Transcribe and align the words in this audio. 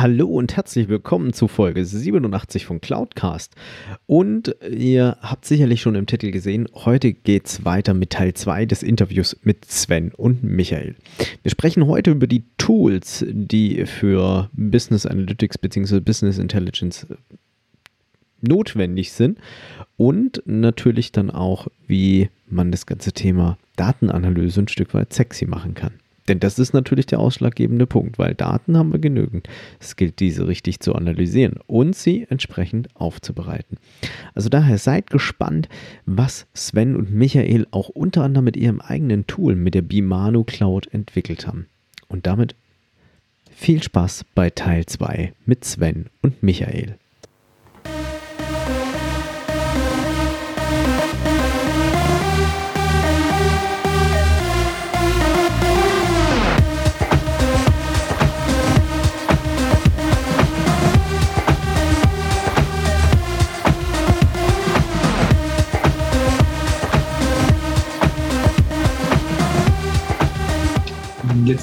Hallo 0.00 0.28
und 0.28 0.54
herzlich 0.56 0.88
willkommen 0.88 1.32
zu 1.32 1.48
Folge 1.48 1.84
87 1.84 2.66
von 2.66 2.80
Cloudcast. 2.80 3.56
Und 4.06 4.54
ihr 4.70 5.16
habt 5.20 5.44
sicherlich 5.44 5.82
schon 5.82 5.96
im 5.96 6.06
Titel 6.06 6.30
gesehen, 6.30 6.68
heute 6.72 7.12
geht 7.12 7.46
es 7.46 7.64
weiter 7.64 7.94
mit 7.94 8.10
Teil 8.10 8.32
2 8.32 8.64
des 8.66 8.84
Interviews 8.84 9.36
mit 9.42 9.64
Sven 9.64 10.12
und 10.14 10.44
Michael. 10.44 10.94
Wir 11.42 11.50
sprechen 11.50 11.88
heute 11.88 12.12
über 12.12 12.28
die 12.28 12.44
Tools, 12.58 13.26
die 13.28 13.86
für 13.86 14.48
Business 14.52 15.04
Analytics 15.04 15.58
bzw. 15.58 15.98
Business 15.98 16.38
Intelligence 16.38 17.04
notwendig 18.40 19.10
sind 19.10 19.40
und 19.96 20.44
natürlich 20.46 21.10
dann 21.10 21.28
auch, 21.28 21.66
wie 21.88 22.30
man 22.46 22.70
das 22.70 22.86
ganze 22.86 23.10
Thema 23.10 23.58
Datenanalyse 23.74 24.60
ein 24.60 24.68
Stück 24.68 24.94
weit 24.94 25.12
sexy 25.12 25.44
machen 25.44 25.74
kann. 25.74 25.94
Denn 26.28 26.40
das 26.40 26.58
ist 26.58 26.74
natürlich 26.74 27.06
der 27.06 27.20
ausschlaggebende 27.20 27.86
Punkt, 27.86 28.18
weil 28.18 28.34
Daten 28.34 28.76
haben 28.76 28.92
wir 28.92 28.98
genügend. 28.98 29.48
Es 29.80 29.96
gilt, 29.96 30.20
diese 30.20 30.46
richtig 30.46 30.80
zu 30.80 30.94
analysieren 30.94 31.54
und 31.66 31.96
sie 31.96 32.26
entsprechend 32.28 32.88
aufzubereiten. 32.94 33.78
Also 34.34 34.48
daher 34.48 34.78
seid 34.78 35.08
gespannt, 35.10 35.68
was 36.04 36.46
Sven 36.54 36.96
und 36.96 37.10
Michael 37.12 37.66
auch 37.70 37.88
unter 37.88 38.22
anderem 38.22 38.44
mit 38.44 38.56
ihrem 38.56 38.80
eigenen 38.80 39.26
Tool, 39.26 39.56
mit 39.56 39.74
der 39.74 39.82
Bimano 39.82 40.44
Cloud, 40.44 40.86
entwickelt 40.92 41.46
haben. 41.46 41.66
Und 42.08 42.26
damit 42.26 42.54
viel 43.50 43.82
Spaß 43.82 44.24
bei 44.34 44.50
Teil 44.50 44.86
2 44.86 45.32
mit 45.46 45.64
Sven 45.64 46.06
und 46.22 46.42
Michael. 46.42 46.96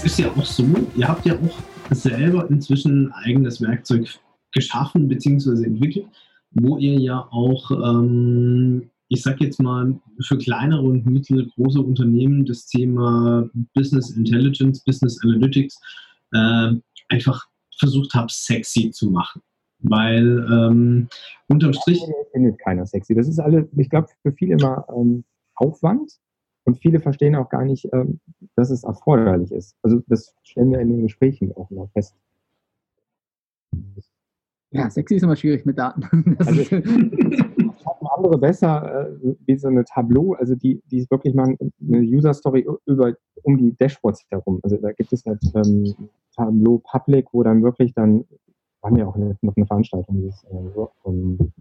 Ist 0.06 0.20
ja 0.20 0.30
auch 0.32 0.46
so, 0.46 0.64
ihr 0.96 1.08
habt 1.08 1.26
ja 1.26 1.34
auch 1.34 1.94
selber 1.94 2.48
inzwischen 2.50 3.08
ein 3.08 3.12
eigenes 3.14 3.60
Werkzeug 3.60 4.20
geschaffen 4.52 5.08
bzw. 5.08 5.66
entwickelt, 5.66 6.06
wo 6.52 6.78
ihr 6.78 7.00
ja 7.00 7.28
auch, 7.32 7.72
ähm, 7.72 8.90
ich 9.08 9.24
sag 9.24 9.42
jetzt 9.42 9.60
mal, 9.60 10.00
für 10.22 10.38
kleinere 10.38 10.82
und 10.82 11.06
mittelgroße 11.06 11.82
Unternehmen 11.82 12.46
das 12.46 12.68
Thema 12.68 13.50
Business 13.74 14.12
Intelligence, 14.12 14.84
Business 14.84 15.20
Analytics 15.24 15.80
äh, 16.34 16.74
einfach 17.10 17.48
versucht 17.78 18.14
habt, 18.14 18.32
sexy 18.32 18.92
zu 18.92 19.10
machen. 19.10 19.42
Weil 19.80 20.46
ähm, 20.52 21.08
unterm 21.48 21.74
Strich. 21.74 22.00
Das 22.00 22.32
findet 22.32 22.60
keiner 22.60 22.86
sexy. 22.86 23.14
Das 23.14 23.28
ist 23.28 23.40
alle, 23.40 23.68
ich 23.76 23.90
glaube, 23.90 24.08
für 24.22 24.32
viele 24.32 24.54
immer 24.54 24.86
ähm, 24.96 25.24
Aufwand 25.56 26.12
und 26.66 26.80
viele 26.80 27.00
verstehen 27.00 27.36
auch 27.36 27.50
gar 27.50 27.64
nicht, 27.64 27.88
ähm, 27.94 28.20
dass 28.56 28.70
es 28.70 28.84
erforderlich 28.84 29.52
ist. 29.52 29.76
Also 29.82 30.02
das 30.08 30.36
stellen 30.44 30.72
wir 30.72 30.80
in 30.80 30.90
den 30.90 31.04
Gesprächen 31.04 31.56
auch 31.56 31.72
immer 31.72 31.88
fest. 31.90 32.16
Ja, 34.72 34.90
sexy 34.90 35.16
ist 35.16 35.24
immer 35.24 35.36
schwierig 35.36 35.66
mit 35.66 35.78
Daten. 35.78 36.38
Also, 36.46 36.76
haben 37.86 38.08
andere 38.16 38.38
besser, 38.38 39.08
äh, 39.08 39.36
wie 39.46 39.58
so 39.58 39.68
eine 39.68 39.86
Tableau, 39.86 40.34
also 40.34 40.56
die, 40.56 40.82
die 40.92 41.06
wirklich 41.10 41.34
machen 41.36 41.58
eine 41.60 42.00
User-Story 42.00 42.68
über, 42.86 43.14
um 43.44 43.58
die 43.58 43.76
Dashboards 43.76 44.26
herum. 44.30 44.60
Also 44.64 44.78
da 44.78 44.92
gibt 44.92 45.14
es 45.14 45.24
halt 45.26 45.40
ähm, 45.56 46.10
Tableau 46.36 46.82
Public, 46.84 47.28
wo 47.32 47.44
dann 47.44 47.64
wirklich 47.64 47.94
dann, 47.94 48.26
haben 48.84 48.96
wir 48.96 49.08
auch 49.08 49.16
eine, 49.16 49.38
noch 49.42 49.56
eine 49.56 49.66
Veranstaltung, 49.66 50.16
dieses, 50.22 50.44
äh, 50.46 50.86
um, 51.04 51.54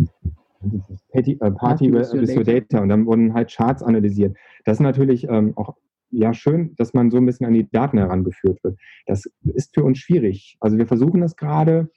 Party, 1.13 1.39
äh, 1.41 1.51
Party 1.51 1.93
with, 1.93 2.13
with 2.13 2.37
your 2.37 2.45
data 2.45 2.81
und 2.81 2.89
dann 2.89 3.07
wurden 3.07 3.35
halt 3.35 3.53
Charts 3.53 3.83
analysiert. 3.83 4.37
Das 4.65 4.79
ist 4.79 4.83
natürlich 4.83 5.27
ähm, 5.29 5.53
auch 5.57 5.77
ja 6.11 6.33
schön, 6.33 6.75
dass 6.77 6.95
man 6.95 7.11
so 7.11 7.17
ein 7.19 7.27
bisschen 7.27 7.47
an 7.47 7.55
die 7.55 7.69
Daten 7.71 7.99
herangeführt 7.99 8.63
wird. 8.63 8.79
Das 9.07 9.25
ist 9.55 9.75
für 9.75 9.85
uns 9.85 9.99
schwierig. 9.99 10.57
Also 10.61 10.79
wir 10.79 10.87
versuchen 10.87 11.21
das 11.21 11.37
gerade, 11.37 11.91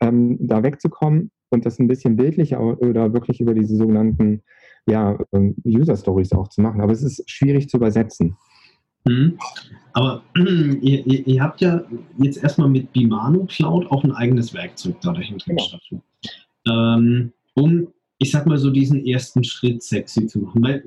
ähm, 0.00 0.36
da 0.40 0.62
wegzukommen 0.62 1.30
und 1.50 1.64
das 1.64 1.78
ein 1.78 1.88
bisschen 1.88 2.16
bildlicher 2.16 2.60
oder 2.60 3.12
wirklich 3.12 3.40
über 3.40 3.54
diese 3.54 3.76
sogenannten 3.76 4.42
ja, 4.86 5.18
ähm, 5.32 5.54
User 5.64 5.96
Stories 5.96 6.32
auch 6.32 6.48
zu 6.48 6.60
machen. 6.60 6.80
Aber 6.80 6.92
es 6.92 7.02
ist 7.02 7.28
schwierig 7.30 7.68
zu 7.68 7.76
übersetzen. 7.76 8.36
Mhm. 9.04 9.38
Aber 9.92 10.22
ihr, 10.36 11.06
ihr, 11.06 11.42
habt 11.42 11.60
ja 11.60 11.82
jetzt 12.18 12.42
erstmal 12.42 12.68
mit 12.68 12.92
Bimano 12.92 13.46
Cloud 13.46 13.90
auch 13.90 14.04
ein 14.04 14.12
eigenes 14.12 14.54
Werkzeug 14.54 15.00
da 15.00 15.12
dahinter 15.12 15.44
genau. 15.46 15.62
geschaffen. 15.62 16.02
Ähm, 16.66 17.32
um 17.54 17.88
ich 18.22 18.30
sag 18.30 18.46
mal 18.46 18.56
so, 18.56 18.70
diesen 18.70 19.04
ersten 19.04 19.42
Schritt 19.42 19.82
sexy 19.82 20.28
zu 20.28 20.38
machen. 20.38 20.62
Weil 20.62 20.84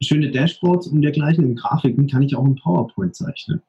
schöne 0.00 0.30
Dashboards 0.30 0.86
und 0.86 1.02
dergleichen 1.02 1.44
und 1.44 1.56
Grafiken 1.56 2.06
kann 2.06 2.22
ich 2.22 2.34
auch 2.34 2.46
im 2.46 2.54
PowerPoint 2.54 3.14
zeichnen. 3.14 3.60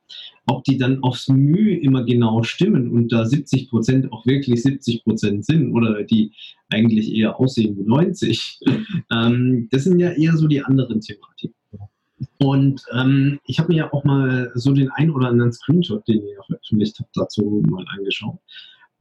Ob 0.45 0.63
die 0.63 0.77
dann 0.77 1.03
aufs 1.03 1.27
Mühe 1.27 1.77
immer 1.79 2.05
genau 2.05 2.43
stimmen 2.43 2.91
und 2.91 3.11
da 3.11 3.25
70 3.25 3.69
Prozent 3.69 4.13
auch 4.13 4.25
wirklich 4.25 4.61
70 4.63 5.03
Prozent 5.03 5.45
sind 5.45 5.73
oder 5.73 6.03
die 6.03 6.31
eigentlich 6.69 7.13
eher 7.13 7.39
aussehen 7.39 7.77
wie 7.77 7.83
90, 7.83 8.59
ähm, 9.11 9.67
das 9.69 9.83
sind 9.83 9.99
ja 9.99 10.11
eher 10.11 10.37
so 10.37 10.47
die 10.47 10.63
anderen 10.63 11.01
Thematiken. 11.01 11.55
Und 12.37 12.83
ähm, 12.93 13.39
ich 13.45 13.59
habe 13.59 13.73
mir 13.73 13.79
ja 13.79 13.93
auch 13.93 14.05
mal 14.05 14.51
so 14.53 14.71
den 14.71 14.89
ein 14.91 15.09
oder 15.09 15.27
anderen 15.27 15.51
Screenshot, 15.51 16.07
den 16.07 16.25
ihr 16.25 16.41
veröffentlicht 16.45 16.99
habt, 16.99 17.09
dazu 17.15 17.63
mal 17.69 17.85
angeschaut. 17.97 18.39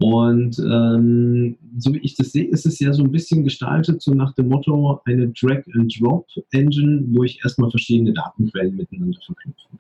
Und 0.01 0.59
ähm, 0.61 1.57
so 1.77 1.93
wie 1.93 1.99
ich 1.99 2.15
das 2.15 2.31
sehe, 2.31 2.47
ist 2.47 2.67
es 2.67 2.79
ja 2.79 2.93
so 2.93 3.03
ein 3.03 3.11
bisschen 3.11 3.43
gestaltet, 3.43 4.01
so 4.01 4.15
nach 4.15 4.33
dem 4.35 4.49
Motto 4.49 5.01
eine 5.05 5.29
Drag-and-Drop-Engine, 5.29 7.05
wo 7.09 7.25
ich 7.25 7.41
erstmal 7.43 7.71
verschiedene 7.71 8.13
Datenquellen 8.13 8.77
miteinander 8.77 9.19
verknüpfen 9.27 9.79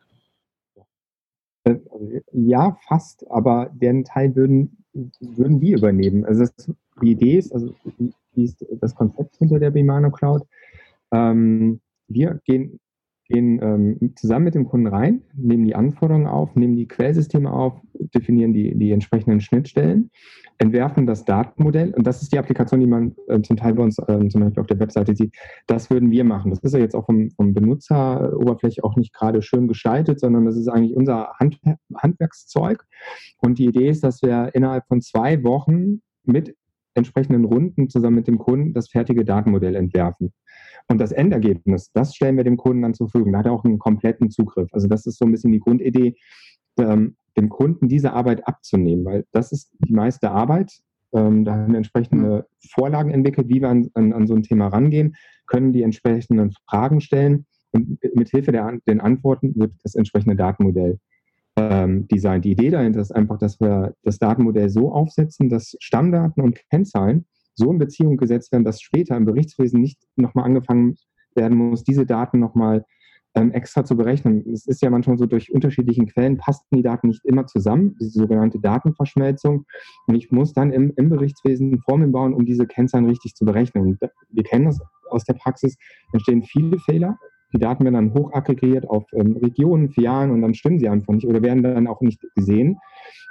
kann. 1.65 1.81
Äh, 2.03 2.21
ja, 2.33 2.77
fast, 2.89 3.31
aber 3.31 3.71
den 3.75 4.05
Teil 4.05 4.35
würden, 4.35 4.77
würden 5.21 5.61
wir 5.61 5.79
übernehmen. 5.79 6.25
Also 6.25 6.41
das, 6.41 6.69
die 7.01 7.13
Idee 7.13 7.39
ist, 7.39 7.53
also 7.53 7.73
wie 8.35 8.45
ist 8.45 8.67
das 8.81 8.97
Konzept 8.97 9.37
hinter 9.37 9.61
der 9.61 9.71
Bimano 9.71 10.11
Cloud? 10.11 10.43
Ähm, 11.13 11.81
wir 12.09 12.41
gehen 12.45 12.81
gehen 13.29 13.61
ähm, 13.63 14.15
zusammen 14.17 14.47
mit 14.47 14.55
dem 14.55 14.67
Kunden 14.67 14.87
rein, 14.87 15.23
nehmen 15.35 15.65
die 15.65 15.75
Anforderungen 15.75 16.27
auf, 16.27 16.55
nehmen 16.57 16.77
die 16.77 16.89
Quellsysteme 16.89 17.53
auf, 17.53 17.75
definieren 18.15 18.53
die, 18.53 18.75
die 18.77 18.91
entsprechenden 18.91 19.41
Schnittstellen, 19.41 20.11
entwerfen 20.57 21.07
das 21.07 21.25
Datenmodell 21.25 21.93
und 21.95 22.07
das 22.07 22.23
ist 22.23 22.33
die 22.33 22.39
Applikation, 22.39 22.81
die 22.81 22.87
man 22.87 23.15
äh, 23.29 23.41
zum 23.43 23.57
Teil 23.57 23.75
bei 23.75 23.83
uns 23.83 23.99
äh, 23.99 24.29
zum 24.29 24.41
Beispiel 24.41 24.61
auf 24.61 24.67
der 24.67 24.81
Webseite 24.81 25.15
sieht. 25.15 25.35
Das 25.67 25.91
würden 25.91 26.11
wir 26.11 26.25
machen. 26.25 26.51
Das 26.51 26.61
ist 26.61 26.73
ja 26.73 26.81
jetzt 26.81 26.95
auch 26.95 27.07
vom, 27.07 27.31
vom 27.33 27.53
Benutzeroberfläche 27.53 28.83
auch 28.83 28.97
nicht 28.97 29.15
gerade 29.15 29.43
schön 29.43 29.69
gestaltet, 29.69 30.21
sondern 30.21 30.47
das 30.47 30.57
ist 30.57 30.69
eigentlich 30.69 30.97
unser 30.97 31.35
Hand, 31.39 31.61
Handwerkszeug. 31.97 32.85
Und 33.39 33.59
die 33.59 33.67
Idee 33.67 33.91
ist, 33.91 34.05
dass 34.05 34.23
wir 34.23 34.51
innerhalb 34.55 34.87
von 34.87 35.01
zwei 35.01 35.43
Wochen 35.45 36.01
mit 36.25 36.55
entsprechenden 36.95 37.45
Runden 37.45 37.89
zusammen 37.89 38.17
mit 38.17 38.27
dem 38.27 38.39
Kunden 38.39 38.75
das 38.75 38.89
fertige 38.89 39.25
Datenmodell 39.25 39.77
entwerfen. 39.77 40.33
Und 40.89 40.99
das 40.99 41.13
Endergebnis, 41.13 41.91
das 41.93 42.15
stellen 42.15 42.37
wir 42.37 42.45
dem 42.45 42.57
Kunden 42.57 42.83
dann 42.83 42.95
zur 42.95 43.09
Verfügung. 43.09 43.33
Da 43.33 43.41
hat 43.41 43.47
er 43.47 43.53
auch 43.53 43.65
einen 43.65 43.79
kompletten 43.79 44.31
Zugriff. 44.31 44.69
Also 44.73 44.89
das 44.89 45.07
ist 45.07 45.19
so 45.19 45.27
ein 45.27 45.33
bisschen 45.33 45.53
die 45.53 45.61
Grundidee, 45.61 46.17
ähm, 46.79 47.17
dem 47.37 47.49
Kunden 47.51 47.89
diese 47.89 48.13
Arbeit 48.13 48.47
abzunehmen, 48.49 49.05
weil 49.05 49.25
das 49.33 49.53
ist 49.53 49.71
die 49.87 49.93
meiste 49.93 50.31
Arbeit. 50.31 50.73
Ähm, 51.13 51.45
da 51.45 51.55
haben 51.55 51.73
wir 51.73 51.79
entsprechende 51.79 52.47
Vorlagen 52.71 53.11
entwickelt, 53.11 53.49
wie 53.49 53.61
wir 53.61 53.69
an, 53.69 53.89
an, 53.95 54.13
an, 54.13 54.27
so 54.27 54.35
ein 54.35 54.43
Thema 54.43 54.69
rangehen, 54.69 55.15
können 55.47 55.73
die 55.73 55.83
entsprechenden 55.83 56.53
Fragen 56.69 57.01
stellen 57.01 57.47
und 57.73 57.99
mit 58.15 58.31
Hilfe 58.31 58.53
der 58.53 58.79
den 58.87 59.01
Antworten 59.01 59.55
wird 59.57 59.73
das 59.83 59.95
entsprechende 59.95 60.37
Datenmodell 60.37 60.99
ähm, 61.57 62.09
designt. 62.09 62.45
Die 62.45 62.53
Idee 62.53 62.71
dahinter 62.71 63.01
ist 63.01 63.15
einfach, 63.15 63.39
dass 63.39 63.61
wir 63.61 63.95
das 64.03 64.19
Datenmodell 64.19 64.69
so 64.71 64.93
aufsetzen, 64.93 65.49
dass 65.49 65.77
Stammdaten 65.81 66.43
und 66.43 66.59
Kennzahlen 66.71 67.27
so 67.59 67.71
in 67.71 67.79
Beziehung 67.79 68.17
gesetzt 68.17 68.53
werden, 68.53 68.65
dass 68.65 68.81
später 68.81 69.17
im 69.17 69.27
Berichtswesen 69.27 69.81
nicht 69.81 69.99
nochmal 70.17 70.45
angefangen 70.45 70.97
werden 71.35 71.59
muss, 71.59 71.85
diese 71.85 72.07
Daten 72.07 72.39
nochmal 72.39 72.85
ähm, 73.35 73.53
extra 73.53 73.85
zu 73.85 73.97
berechnen. 73.97 74.45
Es 74.53 74.67
ist 74.67 74.83
ja 74.83 74.91
manchmal 74.91 75.19
so, 75.19 75.27
durch 75.27 75.53
unterschiedlichen 75.53 76.07
Quellen 76.07 76.39
passten 76.39 76.77
die 76.77 76.83
Daten 76.83 77.09
nicht 77.09 77.25
immer 77.25 77.47
zusammen, 77.47 77.97
diese 78.01 78.21
sogenannte 78.21 78.59
Datenverschmelzung. 78.59 79.65
Und 80.07 80.15
ich 80.15 80.31
muss 80.31 80.53
dann 80.53 80.73
im, 80.73 80.93
im 80.97 81.11
Berichtswesen 81.11 81.79
Formeln 81.81 82.13
bauen, 82.13 82.35
um 82.35 82.47
diese 82.47 82.67
Kennzahlen 82.67 83.07
richtig 83.07 83.35
zu 83.35 83.45
berechnen. 83.45 83.87
Und 83.87 84.01
wir 84.31 84.43
kennen 84.43 84.67
das 84.67 84.81
aus 85.11 85.25
der 85.25 85.35
Praxis, 85.35 85.77
entstehen 86.13 86.43
viele 86.43 86.79
Fehler. 86.79 87.19
Die 87.53 87.59
Daten 87.59 87.85
werden 87.85 87.95
dann 87.95 88.15
hochaggregiert 88.15 88.89
auf 88.89 89.05
ähm, 89.13 89.37
Regionen, 89.37 89.91
Filialen 89.91 90.31
und 90.31 90.43
dann 90.43 90.55
stimmen 90.55 90.79
sie 90.79 90.89
einfach 90.89 91.15
nicht 91.15 91.27
oder 91.27 91.43
werden 91.43 91.63
dann 91.63 91.87
auch 91.87 92.01
nicht 92.01 92.21
gesehen. 92.35 92.79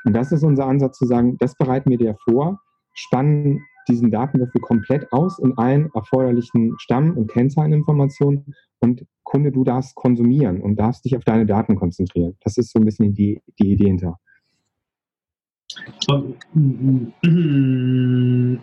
Und 0.06 0.15
das 0.15 0.31
ist 0.31 0.44
unser 0.44 0.65
Ansatz 0.65 0.97
zu 0.97 1.06
sagen, 1.06 1.38
das 1.39 1.56
bereiten 1.56 1.89
wir 1.89 1.97
dir 1.97 2.15
vor, 2.24 2.59
spannen 2.94 3.62
diesen 3.88 4.12
Datenwürfel 4.12 4.62
komplett 4.62 5.12
aus 5.12 5.39
in 5.39 5.57
allen 5.57 5.89
erforderlichen 5.94 6.75
Stamm- 6.78 7.18
und 7.18 7.31
Kennzahleninformationen 7.31 8.54
und 8.80 9.06
Kunde, 9.24 9.51
du 9.51 9.63
darfst 9.63 9.95
konsumieren 9.95 10.62
und 10.62 10.78
darfst 10.78 11.06
dich 11.06 11.16
auf 11.18 11.24
deine 11.24 11.45
Daten 11.45 11.75
konzentrieren. 11.75 12.38
Das 12.42 12.57
ist 12.57 12.72
so 12.72 12.80
ein 12.80 12.86
bisschen 12.86 13.13
die, 13.13 13.42
die 13.60 13.72
Idee 13.72 13.88
hinter. 13.88 14.19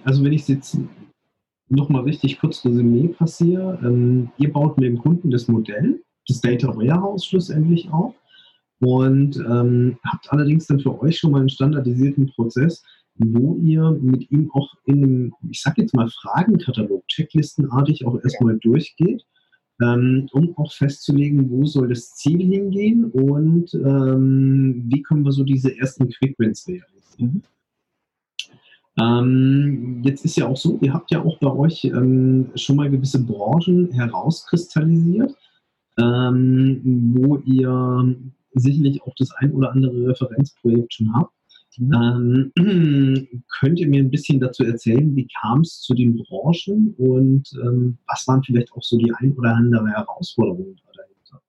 Also 0.04 0.24
wenn 0.24 0.32
ich 0.32 0.42
es 0.42 0.48
jetzt 0.48 0.78
nochmal 1.68 2.02
richtig 2.02 2.38
kurz 2.38 2.64
Resümee 2.64 3.08
passiere, 3.08 3.78
ähm, 3.82 4.30
ihr 4.38 4.52
baut 4.52 4.78
mit 4.78 4.86
dem 4.86 4.98
Kunden 4.98 5.30
das 5.30 5.48
Modell, 5.48 6.02
das 6.26 6.40
Data 6.40 6.68
Warehouse 6.68 7.26
schlussendlich 7.26 7.90
auf 7.90 8.14
und 8.80 9.36
ähm, 9.36 9.98
habt 10.04 10.32
allerdings 10.32 10.66
dann 10.66 10.80
für 10.80 11.00
euch 11.00 11.18
schon 11.18 11.32
mal 11.32 11.40
einen 11.40 11.48
standardisierten 11.48 12.26
Prozess, 12.34 12.82
wo 13.16 13.56
ihr 13.56 13.90
mit 14.00 14.30
ihm 14.30 14.50
auch 14.52 14.74
in 14.86 15.04
einem, 15.04 15.34
ich 15.50 15.62
sag 15.62 15.78
jetzt 15.78 15.94
mal, 15.94 16.08
Fragenkatalog, 16.08 17.06
checklistenartig 17.06 18.06
auch 18.06 18.20
erstmal 18.22 18.58
durchgeht, 18.58 19.24
ähm, 19.80 20.28
um 20.32 20.56
auch 20.56 20.72
festzulegen, 20.72 21.50
wo 21.50 21.64
soll 21.64 21.88
das 21.88 22.14
Ziel 22.14 22.40
hingehen 22.40 23.04
und 23.06 23.74
ähm, 23.74 24.84
wie 24.86 25.02
können 25.02 25.24
wir 25.24 25.32
so 25.32 25.44
diese 25.44 25.76
ersten 25.76 26.08
Quick-Wins 26.08 26.66
realisieren. 26.68 27.42
Ähm, 29.00 30.02
jetzt 30.04 30.24
ist 30.24 30.36
ja 30.36 30.46
auch 30.46 30.56
so, 30.56 30.78
ihr 30.80 30.94
habt 30.94 31.10
ja 31.10 31.22
auch 31.22 31.38
bei 31.38 31.50
euch 31.50 31.84
ähm, 31.84 32.50
schon 32.54 32.76
mal 32.76 32.90
gewisse 32.90 33.24
Branchen 33.24 33.90
herauskristallisiert, 33.90 35.34
ähm, 35.98 37.12
wo 37.14 37.38
ihr 37.38 38.16
sicherlich 38.54 39.02
auch 39.02 39.14
das 39.16 39.32
ein 39.32 39.52
oder 39.52 39.72
andere 39.72 40.08
Referenzprojekt 40.08 40.94
schon 40.94 41.12
habt. 41.12 41.33
Ähm, 41.78 42.52
könnt 43.58 43.80
ihr 43.80 43.88
mir 43.88 44.02
ein 44.02 44.10
bisschen 44.10 44.40
dazu 44.40 44.64
erzählen, 44.64 45.14
wie 45.16 45.28
kam 45.40 45.60
es 45.60 45.80
zu 45.80 45.94
den 45.94 46.16
Branchen 46.16 46.94
und 46.96 47.50
ähm, 47.62 47.98
was 48.06 48.26
waren 48.26 48.42
vielleicht 48.42 48.72
auch 48.72 48.82
so 48.82 48.96
die 48.96 49.12
ein 49.12 49.32
oder 49.32 49.54
andere 49.56 49.88
Herausforderungen 49.88 50.76
dahinter? 50.96 51.42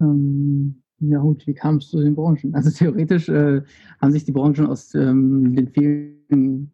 Ähm, 0.00 0.82
ja 1.00 1.18
gut, 1.18 1.46
wie 1.46 1.54
kam 1.54 1.76
es 1.76 1.88
zu 1.90 2.00
den 2.00 2.14
Branchen? 2.14 2.54
Also 2.54 2.70
theoretisch 2.70 3.28
äh, 3.28 3.62
haben 4.00 4.12
sich 4.12 4.24
die 4.24 4.32
Branchen 4.32 4.66
aus 4.66 4.94
ähm, 4.94 5.54
den 5.54 5.68
vielen 5.68 6.23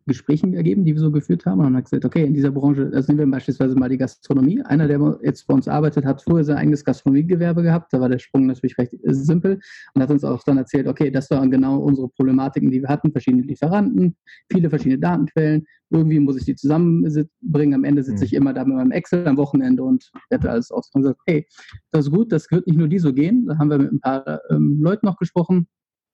Gesprächen 0.07 0.55
ergeben, 0.55 0.85
die 0.85 0.95
wir 0.95 1.01
so 1.01 1.11
geführt 1.11 1.47
haben. 1.47 1.61
Und 1.61 1.67
haben 1.67 1.83
gesagt, 1.83 2.05
okay, 2.05 2.25
in 2.25 2.35
dieser 2.35 2.51
Branche, 2.51 2.91
also 2.93 3.13
nehmen 3.13 3.27
wir 3.27 3.37
beispielsweise 3.37 3.75
mal 3.75 3.89
die 3.89 3.99
Gastronomie. 3.99 4.63
Einer, 4.63 4.89
der 4.89 5.19
jetzt 5.23 5.47
bei 5.47 5.55
uns 5.55 5.69
arbeitet, 5.69 6.05
hat 6.05 6.23
früher 6.23 6.45
sein 6.45 6.57
eigenes 6.57 6.85
Gastronomiegewerbe 6.85 7.63
gehabt. 7.63 7.93
Da 7.93 8.01
war 8.01 8.09
der 8.09 8.19
Sprung 8.19 8.47
natürlich 8.47 8.77
recht 8.79 8.93
simpel 9.05 9.61
und 9.95 10.03
hat 10.03 10.11
uns 10.11 10.25
auch 10.25 10.43
dann 10.45 10.59
erzählt, 10.59 10.87
okay, 10.87 11.11
das 11.11 11.31
waren 11.31 11.51
genau 11.51 11.79
unsere 11.79 12.09
Problematiken, 12.09 12.71
die 12.71 12.83
wir 12.83 12.89
hatten. 12.89 13.13
Verschiedene 13.13 13.43
Lieferanten, 13.43 14.17
viele 14.51 14.71
verschiedene 14.71 14.99
Datenquellen. 14.99 15.67
Irgendwie 15.91 16.21
muss 16.21 16.37
ich 16.37 16.45
die 16.45 16.55
zusammenbringen. 16.55 17.75
Am 17.75 17.85
Ende 17.85 18.03
sitze 18.03 18.25
ich 18.25 18.33
mhm. 18.33 18.39
immer 18.39 18.55
da 18.55 18.65
mit 18.65 18.77
meinem 18.77 18.93
Excel 18.93 19.27
am 19.27 19.37
Wochenende 19.37 19.83
und 19.83 20.11
werte 20.31 20.51
alles 20.51 20.71
aus. 20.71 20.91
Und 20.95 21.03
sagt, 21.03 21.21
hey, 21.27 21.47
das 21.91 22.07
ist 22.07 22.13
gut, 22.13 22.31
das 22.33 22.51
wird 22.51 22.67
nicht 22.67 22.79
nur 22.79 22.89
die 22.89 22.99
so 22.99 23.13
gehen. 23.13 23.47
Da 23.47 23.59
haben 23.59 23.71
wir 23.71 23.79
mit 23.79 23.93
ein 23.93 24.01
paar 24.01 24.41
ähm, 24.51 24.79
Leuten 24.81 25.07
noch 25.07 25.17
gesprochen 25.17 25.67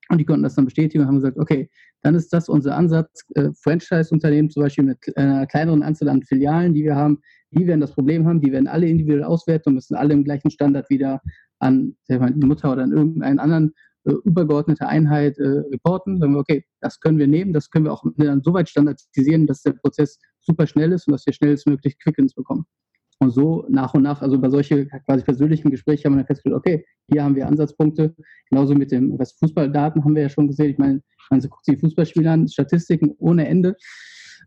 und 0.08 0.18
die 0.18 0.24
konnten 0.24 0.42
das 0.42 0.54
dann 0.54 0.64
bestätigen 0.64 1.02
und 1.02 1.08
haben 1.08 1.16
gesagt, 1.16 1.38
okay, 1.38 1.68
dann 2.02 2.14
ist 2.14 2.32
das 2.32 2.48
unser 2.48 2.76
Ansatz. 2.76 3.24
Äh, 3.34 3.50
Franchise-Unternehmen 3.62 4.50
zum 4.50 4.62
Beispiel 4.62 4.84
mit 4.84 5.16
einer 5.16 5.46
kleineren 5.46 5.82
Anzahl 5.82 6.08
an 6.08 6.22
Filialen, 6.22 6.74
die 6.74 6.84
wir 6.84 6.94
haben, 6.96 7.20
die 7.50 7.66
werden 7.66 7.80
das 7.80 7.92
Problem 7.92 8.26
haben, 8.26 8.40
die 8.40 8.52
werden 8.52 8.68
alle 8.68 8.88
individuell 8.88 9.24
auswerten 9.24 9.70
und 9.70 9.74
müssen 9.76 9.96
alle 9.96 10.14
im 10.14 10.24
gleichen 10.24 10.50
Standard 10.50 10.88
wieder 10.90 11.20
an 11.58 11.96
die 12.08 12.46
Mutter 12.46 12.72
oder 12.72 12.82
an 12.82 12.92
irgendeinen 12.92 13.38
anderen 13.38 13.72
äh, 14.04 14.12
übergeordnete 14.24 14.86
Einheit 14.86 15.38
äh, 15.38 15.62
reporten. 15.72 16.18
Sagen 16.18 16.34
wir, 16.34 16.40
okay, 16.40 16.64
das 16.80 17.00
können 17.00 17.18
wir 17.18 17.26
nehmen, 17.26 17.52
das 17.52 17.70
können 17.70 17.86
wir 17.86 17.92
auch 17.92 18.04
dann 18.16 18.42
so 18.42 18.54
weit 18.54 18.68
standardisieren, 18.68 19.46
dass 19.46 19.62
der 19.62 19.72
Prozess 19.72 20.18
super 20.40 20.66
schnell 20.66 20.92
ist 20.92 21.08
und 21.08 21.12
dass 21.12 21.26
wir 21.26 21.32
schnellstmöglich 21.32 21.98
Quickins 21.98 22.34
bekommen. 22.34 22.66
Und 23.18 23.30
so 23.30 23.64
nach 23.68 23.94
und 23.94 24.02
nach, 24.02 24.20
also 24.20 24.38
bei 24.38 24.50
solchen 24.50 24.90
quasi 25.06 25.24
persönlichen 25.24 25.70
Gesprächen 25.70 26.04
haben 26.04 26.12
wir 26.14 26.18
dann 26.18 26.26
festgestellt, 26.26 26.56
okay, 26.56 26.84
hier 27.10 27.24
haben 27.24 27.34
wir 27.34 27.46
Ansatzpunkte. 27.46 28.14
Genauso 28.50 28.74
mit 28.74 28.92
dem, 28.92 29.18
was 29.18 29.32
Fußballdaten 29.32 30.04
haben 30.04 30.14
wir 30.14 30.22
ja 30.22 30.28
schon 30.28 30.48
gesehen. 30.48 30.70
Ich 30.70 30.78
meine, 30.78 31.02
man 31.30 31.40
guckt 31.40 31.66
die 31.66 31.76
Fußballspieler 31.76 32.32
an, 32.32 32.48
Statistiken 32.48 33.14
ohne 33.18 33.48
Ende. 33.48 33.76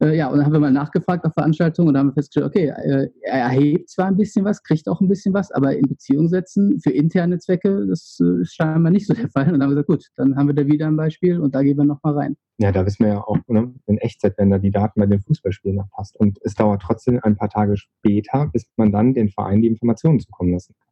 Äh, 0.01 0.15
ja, 0.15 0.27
und 0.27 0.37
dann 0.37 0.45
haben 0.45 0.53
wir 0.53 0.59
mal 0.59 0.71
nachgefragt 0.71 1.25
auf 1.25 1.33
Veranstaltungen 1.33 1.89
und 1.89 1.97
haben 1.97 2.13
festgestellt, 2.13 2.45
okay, 2.45 2.67
äh, 2.67 3.09
er 3.21 3.39
erhebt 3.39 3.89
zwar 3.89 4.07
ein 4.07 4.17
bisschen 4.17 4.45
was, 4.45 4.63
kriegt 4.63 4.87
auch 4.87 5.01
ein 5.01 5.09
bisschen 5.09 5.33
was, 5.33 5.51
aber 5.51 5.75
in 5.75 5.87
Beziehung 5.87 6.29
setzen 6.29 6.79
für 6.79 6.91
interne 6.91 7.39
Zwecke, 7.39 7.85
das 7.87 8.17
äh, 8.21 8.41
ist 8.41 8.55
scheinbar 8.55 8.91
nicht 8.91 9.07
so 9.07 9.13
der 9.13 9.29
Fall. 9.33 9.45
Und 9.45 9.53
dann 9.53 9.63
haben 9.63 9.71
wir 9.71 9.83
gesagt, 9.83 9.87
gut, 9.87 10.05
dann 10.15 10.35
haben 10.35 10.47
wir 10.47 10.55
da 10.55 10.65
wieder 10.65 10.87
ein 10.87 10.95
Beispiel 10.95 11.39
und 11.39 11.53
da 11.53 11.61
gehen 11.63 11.77
wir 11.77 11.85
nochmal 11.85 12.13
rein. 12.13 12.37
Ja, 12.59 12.71
da 12.71 12.85
wissen 12.85 13.05
wir 13.05 13.13
ja 13.13 13.21
auch 13.21 13.37
ne, 13.47 13.73
in 13.87 13.97
Echtzeit, 13.97 14.33
wenn 14.37 14.49
da 14.49 14.57
die 14.57 14.71
Daten 14.71 14.99
bei 14.99 15.05
den 15.05 15.21
Fußballspielen 15.21 15.77
noch 15.77 15.89
passt. 15.91 16.17
Und 16.17 16.39
es 16.43 16.55
dauert 16.55 16.81
trotzdem 16.81 17.19
ein 17.23 17.35
paar 17.35 17.49
Tage 17.49 17.77
später, 17.77 18.47
bis 18.51 18.65
man 18.75 18.91
dann 18.91 19.13
den 19.13 19.29
Verein 19.29 19.61
die 19.61 19.67
Informationen 19.67 20.19
zukommen 20.19 20.53
lassen 20.53 20.75
kann. 20.79 20.88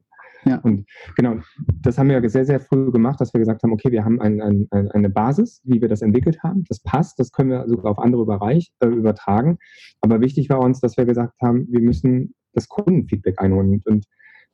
Ja. 0.48 0.60
Und 0.60 0.86
genau, 1.16 1.38
das 1.82 1.98
haben 1.98 2.10
wir 2.10 2.28
sehr, 2.30 2.46
sehr 2.46 2.60
früh 2.60 2.92
gemacht, 2.92 3.20
dass 3.20 3.34
wir 3.34 3.40
gesagt 3.40 3.64
haben, 3.64 3.74
okay, 3.74 3.92
wir 3.92 4.06
haben 4.06 4.22
ein, 4.22 4.42
ein, 4.42 4.68
ein, 4.72 4.92
eine 4.92 5.10
Basis, 5.10 5.62
wie 5.64 5.82
wir 5.82 5.90
das 5.90 6.02
entwickelt 6.02 6.42
haben. 6.44 6.64
Das 6.70 6.80
passt, 6.82 7.20
das 7.20 7.32
können 7.32 7.50
wir 7.50 7.68
sogar 7.68 7.92
auf 7.92 8.00
andere 8.00 8.26
Bereich, 8.26 8.72
äh, 8.80 8.88
übertragen. 8.88 9.58
Aber 10.02 10.22
wichtig 10.22 10.50
war 10.50 10.60
uns, 10.60 10.80
dass 10.80 10.98
wir 10.98 11.06
gesagt 11.06 11.34
haben, 11.42 11.68
wir 11.70 11.82
müssen 11.82 12.34
das 12.54 12.68
Kundenfeedback 12.68 13.40
einholen. 13.40 13.72
Und, 13.72 13.86
und 13.88 14.06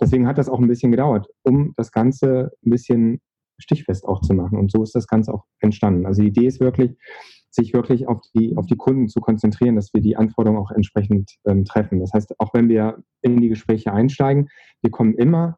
deswegen 0.01 0.27
hat 0.27 0.37
das 0.37 0.49
auch 0.49 0.59
ein 0.59 0.67
bisschen 0.67 0.91
gedauert, 0.91 1.27
um 1.43 1.73
das 1.77 1.91
Ganze 1.91 2.51
ein 2.65 2.69
bisschen 2.69 3.21
stichfest 3.59 4.05
auch 4.05 4.21
zu 4.21 4.33
machen. 4.33 4.57
Und 4.57 4.71
so 4.71 4.83
ist 4.83 4.95
das 4.95 5.07
Ganze 5.07 5.33
auch 5.33 5.45
entstanden. 5.59 6.05
Also 6.05 6.21
die 6.21 6.29
Idee 6.29 6.47
ist 6.47 6.59
wirklich, 6.59 6.97
sich 7.49 7.73
wirklich 7.73 8.07
auf 8.07 8.19
die, 8.33 8.57
auf 8.57 8.65
die 8.65 8.75
Kunden 8.75 9.07
zu 9.07 9.21
konzentrieren, 9.21 9.75
dass 9.75 9.93
wir 9.93 10.01
die 10.01 10.17
Anforderungen 10.17 10.61
auch 10.61 10.71
entsprechend 10.71 11.35
ähm, 11.45 11.65
treffen. 11.65 11.99
Das 11.99 12.11
heißt, 12.13 12.39
auch 12.39 12.53
wenn 12.53 12.67
wir 12.67 13.03
in 13.21 13.39
die 13.39 13.49
Gespräche 13.49 13.93
einsteigen, 13.93 14.49
wir 14.81 14.89
kommen 14.89 15.13
immer 15.13 15.57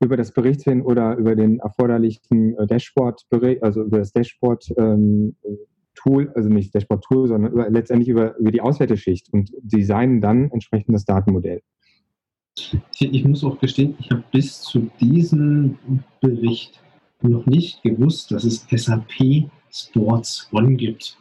über 0.00 0.16
das 0.16 0.32
Berichtswesen 0.32 0.82
oder 0.82 1.16
über 1.16 1.36
den 1.36 1.58
erforderlichen 1.58 2.56
äh, 2.58 2.66
Dashboard, 2.66 3.26
also 3.60 3.82
über 3.82 3.98
das 3.98 4.12
Dashboard 4.12 4.72
ähm, 4.78 5.36
Tool, 5.94 6.32
also 6.34 6.48
nicht 6.48 6.74
Dashboard 6.74 7.04
Tool, 7.04 7.28
sondern 7.28 7.52
über, 7.52 7.68
letztendlich 7.68 8.08
über, 8.08 8.36
über 8.38 8.50
die 8.50 8.60
Auswerteschicht 8.60 9.32
und 9.32 9.50
designen 9.60 10.20
dann 10.20 10.50
entsprechend 10.50 10.94
das 10.94 11.04
Datenmodell. 11.04 11.62
Ich 12.98 13.24
muss 13.24 13.44
auch 13.44 13.58
gestehen, 13.60 13.94
ich 14.00 14.10
habe 14.10 14.24
bis 14.32 14.60
zu 14.62 14.90
diesem 15.00 15.78
Bericht 16.20 16.80
noch 17.22 17.46
nicht 17.46 17.82
gewusst, 17.82 18.30
dass 18.30 18.44
es 18.44 18.66
SAP 18.70 19.50
Sports 19.70 20.48
One 20.52 20.76
gibt. 20.76 21.16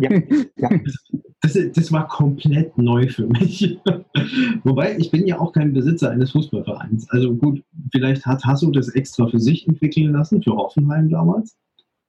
Ja. 0.00 0.10
ja. 0.56 0.70
Das, 1.40 1.56
das, 1.72 1.92
war 1.92 2.08
komplett 2.08 2.76
neu 2.76 3.06
für 3.08 3.26
mich. 3.26 3.78
Wobei, 4.64 4.96
ich 4.98 5.10
bin 5.12 5.26
ja 5.26 5.38
auch 5.38 5.52
kein 5.52 5.72
Besitzer 5.72 6.10
eines 6.10 6.32
Fußballvereins. 6.32 7.08
Also 7.10 7.34
gut, 7.34 7.62
vielleicht 7.92 8.26
hat 8.26 8.44
Hasso 8.44 8.70
das 8.72 8.88
extra 8.88 9.28
für 9.28 9.38
sich 9.38 9.68
entwickeln 9.68 10.12
lassen, 10.12 10.42
für 10.42 10.56
Hoffenheim 10.56 11.08
damals. 11.08 11.56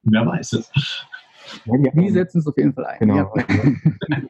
Wer 0.03 0.25
weiß 0.25 0.53
es. 0.53 0.71
Ja, 1.65 1.77
die 1.77 2.09
setzen 2.09 2.39
es 2.39 2.47
auf 2.47 2.57
jeden 2.57 2.73
Fall 2.73 2.85
ein. 2.85 2.99
Genau. 2.99 3.15
Ja. 3.15 3.33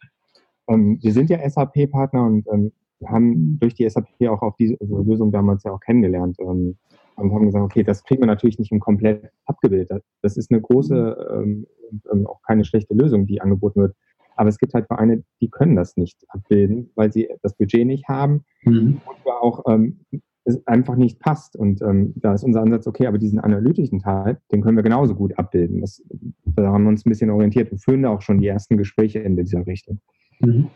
ähm, 0.68 1.00
wir 1.02 1.14
sind 1.14 1.30
ja 1.30 1.50
SAP-Partner 1.50 2.26
und 2.26 2.46
ähm, 2.52 2.72
haben 3.06 3.58
durch 3.60 3.76
die 3.76 3.90
SAP 3.90 4.28
auch 4.28 4.42
auf 4.42 4.56
diese 4.58 4.76
also 4.82 5.02
Lösung 5.04 5.32
damals 5.32 5.64
ja 5.64 5.72
auch 5.72 5.80
kennengelernt. 5.80 6.38
Ähm, 6.40 6.78
und 7.20 7.34
haben 7.34 7.46
gesagt, 7.46 7.66
okay, 7.66 7.84
das 7.84 8.04
kriegt 8.04 8.22
man 8.22 8.28
natürlich 8.28 8.60
nicht 8.60 8.72
im 8.72 8.80
komplett 8.80 9.30
abgebildet. 9.46 10.04
Das 10.22 10.38
ist 10.38 10.52
eine 10.52 10.62
große, 10.62 11.30
ähm, 11.34 11.68
ähm, 12.12 12.28
auch 12.28 12.42
keine 12.44 12.64
schlechte 12.64 12.94
Lösung, 12.94 13.28
die 13.28 13.42
angeboten 13.42 13.82
wird. 13.82 13.96
Aber 14.40 14.48
es 14.48 14.58
gibt 14.58 14.74
halt 14.74 14.88
Vereine, 14.88 15.22
die 15.42 15.50
können 15.50 15.76
das 15.76 15.98
nicht 15.98 16.24
abbilden, 16.30 16.92
weil 16.96 17.12
sie 17.12 17.28
das 17.42 17.58
Budget 17.58 17.86
nicht 17.86 18.08
haben 18.08 18.46
mhm. 18.64 19.02
und 19.06 19.32
auch 19.42 19.66
ähm, 19.68 20.00
es 20.46 20.66
einfach 20.66 20.96
nicht 20.96 21.20
passt. 21.20 21.58
Und 21.58 21.82
ähm, 21.82 22.14
da 22.16 22.34
ist 22.34 22.46
unser 22.46 22.62
Ansatz, 22.62 22.88
okay, 22.88 23.06
aber 23.08 23.18
diesen 23.18 23.40
analytischen 23.40 24.00
Teil, 24.00 24.40
den 24.54 24.62
können 24.62 24.78
wir 24.78 24.84
genauso 24.84 25.14
gut 25.14 25.38
abbilden. 25.38 25.82
Das, 25.82 26.02
da 26.46 26.72
haben 26.72 26.84
wir 26.84 26.90
uns 26.90 27.06
ein 27.06 27.10
bisschen 27.10 27.30
orientiert 27.32 27.70
und 27.74 27.80
führen 27.80 28.04
da 28.04 28.12
auch 28.12 28.22
schon 28.22 28.40
die 28.40 28.48
ersten 28.48 28.78
Gespräche 28.78 29.20
in 29.20 29.36
dieser 29.36 29.68
Richtung. 29.68 30.00
Mhm. 30.40 30.68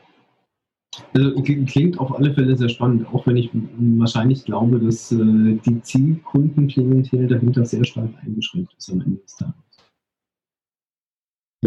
Also, 1.13 1.41
klingt 1.41 1.98
auf 2.00 2.13
alle 2.13 2.34
Fälle 2.34 2.58
sehr 2.58 2.67
spannend, 2.67 3.08
auch 3.13 3.25
wenn 3.25 3.38
ich 3.38 3.50
wahrscheinlich 3.98 4.43
glaube, 4.43 4.77
dass 4.77 5.10
äh, 5.13 5.58
die 5.65 5.82
Zielkundenklientel 5.82 7.27
dahinter 7.27 7.65
sehr 7.65 7.86
stark 7.86 8.10
eingeschränkt 8.25 8.75
ist 8.77 8.91
am 8.91 9.00
Ende 9.00 9.22
des 9.22 9.38
Tages. 9.38 9.72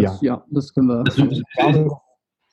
Ja, 0.02 0.18
ja 0.20 0.44
das 0.50 0.72
können 0.72 0.88
wir. 0.88 1.04
Also, 1.58 1.98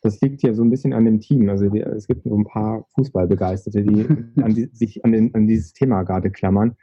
das 0.03 0.19
liegt 0.19 0.43
ja 0.43 0.53
so 0.53 0.63
ein 0.63 0.69
bisschen 0.69 0.93
an 0.93 1.05
dem 1.05 1.21
Team. 1.21 1.49
Also 1.49 1.69
die, 1.69 1.79
es 1.79 2.07
gibt 2.07 2.23
so 2.23 2.37
ein 2.37 2.43
paar 2.43 2.85
Fußballbegeisterte, 2.95 3.83
die, 3.83 4.05
an 4.41 4.53
die 4.53 4.69
sich 4.73 5.03
an, 5.05 5.13
den, 5.13 5.33
an, 5.33 5.47
dieses 5.47 5.73
Thema 5.73 6.03
gerade 6.03 6.29
klammern. 6.29 6.75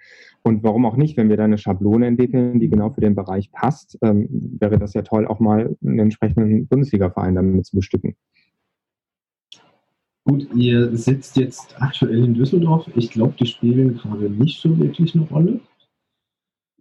Und 0.42 0.62
warum 0.62 0.86
auch 0.86 0.96
nicht, 0.96 1.18
wenn 1.18 1.28
wir 1.28 1.36
da 1.36 1.44
eine 1.44 1.58
Schablone 1.58 2.06
entwickeln, 2.06 2.60
die 2.60 2.70
genau 2.70 2.90
für 2.90 3.02
den 3.02 3.14
Bereich 3.14 3.52
passt, 3.52 3.98
ähm, 4.02 4.26
wäre 4.58 4.78
das 4.78 4.94
ja 4.94 5.02
toll, 5.02 5.26
auch 5.26 5.38
mal 5.38 5.76
einen 5.84 5.98
entsprechenden 5.98 6.66
Bundesliga-Verein 6.66 7.34
damit 7.34 7.66
zu 7.66 7.76
bestücken. 7.76 8.16
Gut, 10.24 10.48
ihr 10.54 10.96
sitzt 10.96 11.36
jetzt 11.36 11.74
aktuell 11.80 12.24
in 12.24 12.34
Düsseldorf. 12.34 12.86
Ich 12.94 13.10
glaube, 13.10 13.34
die 13.38 13.46
spielen 13.46 13.96
gerade 13.96 14.30
nicht 14.30 14.60
so 14.60 14.78
wirklich 14.78 15.14
eine 15.14 15.24
Rolle. 15.24 15.60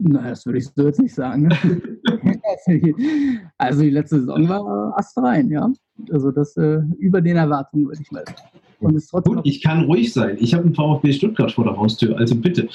Nein, 0.01 0.23
das 0.23 0.45
würde 0.45 0.59
ich 0.59 0.67
so 0.67 0.85
jetzt 0.85 1.01
nicht 1.01 1.13
sagen. 1.13 1.49
also 3.57 3.81
die 3.81 3.89
letzte 3.89 4.21
Saison 4.21 4.47
war 4.47 4.97
astrein, 4.97 5.49
ja. 5.49 5.69
Also 6.11 6.31
das 6.31 6.55
äh, 6.55 6.79
über 6.97 7.19
den 7.19 7.35
Erwartungen, 7.35 7.87
würde 7.87 8.01
ich 8.01 8.11
mal 8.11 8.23
sagen. 8.25 8.39
Und 8.79 8.95
ist 8.95 9.09
trotzdem 9.09 9.35
Gut, 9.35 9.45
ich 9.45 9.61
kann 9.61 9.83
ruhig 9.83 10.13
sein. 10.13 10.37
Ich 10.39 10.53
habe 10.53 10.63
einen 10.63 10.73
VfB 10.73 11.11
Stuttgart 11.11 11.51
vor 11.51 11.65
der 11.65 11.75
Haustür, 11.75 12.17
also 12.17 12.33
bitte. 12.35 12.69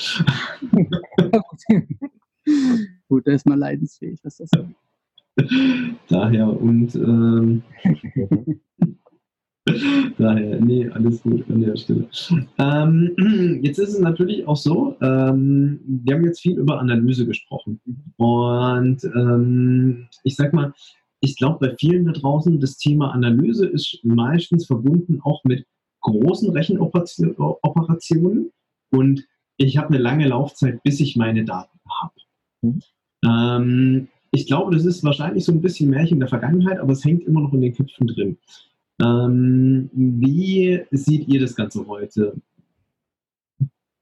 Gut, 3.08 3.26
der 3.26 3.34
ist 3.34 3.46
mal 3.46 3.58
leidensfähig, 3.58 4.20
was 4.22 4.36
das 4.36 4.50
angeht. 4.52 4.76
Daher 6.08 6.48
und 6.48 6.94
ähm, 6.94 7.62
Daher, 10.18 10.60
nee, 10.60 10.88
alles 10.90 11.22
gut 11.22 11.48
an 11.50 11.62
der 11.62 11.76
Stelle. 11.76 12.06
Ähm, 12.58 13.14
jetzt 13.62 13.78
ist 13.78 13.94
es 13.94 13.98
natürlich 13.98 14.46
auch 14.46 14.56
so, 14.56 14.96
ähm, 15.00 15.80
wir 15.86 16.14
haben 16.14 16.24
jetzt 16.24 16.40
viel 16.40 16.58
über 16.58 16.78
Analyse 16.78 17.26
gesprochen. 17.26 17.80
Und 18.16 19.02
ähm, 19.04 20.06
ich 20.22 20.36
sag 20.36 20.52
mal, 20.52 20.74
ich 21.20 21.36
glaube, 21.36 21.66
bei 21.66 21.74
vielen 21.78 22.04
da 22.04 22.12
draußen, 22.12 22.60
das 22.60 22.76
Thema 22.76 23.12
Analyse 23.12 23.66
ist 23.66 24.00
meistens 24.02 24.66
verbunden 24.66 25.20
auch 25.22 25.42
mit 25.44 25.64
großen 26.02 26.50
Rechenoperationen. 26.50 28.50
Und 28.90 29.26
ich 29.56 29.78
habe 29.78 29.88
eine 29.88 29.98
lange 29.98 30.28
Laufzeit, 30.28 30.82
bis 30.82 31.00
ich 31.00 31.16
meine 31.16 31.44
Daten 31.44 31.78
habe. 31.88 32.12
Mhm. 32.60 32.82
Ähm, 33.26 34.08
ich 34.30 34.46
glaube, 34.46 34.74
das 34.74 34.84
ist 34.84 35.02
wahrscheinlich 35.04 35.44
so 35.44 35.52
ein 35.52 35.62
bisschen 35.62 35.90
Märchen 35.90 36.18
der 36.18 36.28
Vergangenheit, 36.28 36.78
aber 36.78 36.92
es 36.92 37.04
hängt 37.04 37.24
immer 37.24 37.40
noch 37.40 37.54
in 37.54 37.62
den 37.62 37.74
Köpfen 37.74 38.06
drin. 38.06 38.36
Ähm, 39.02 39.90
wie 39.92 40.80
seht 40.90 41.28
ihr 41.28 41.40
das 41.40 41.56
Ganze 41.56 41.86
heute? 41.86 42.36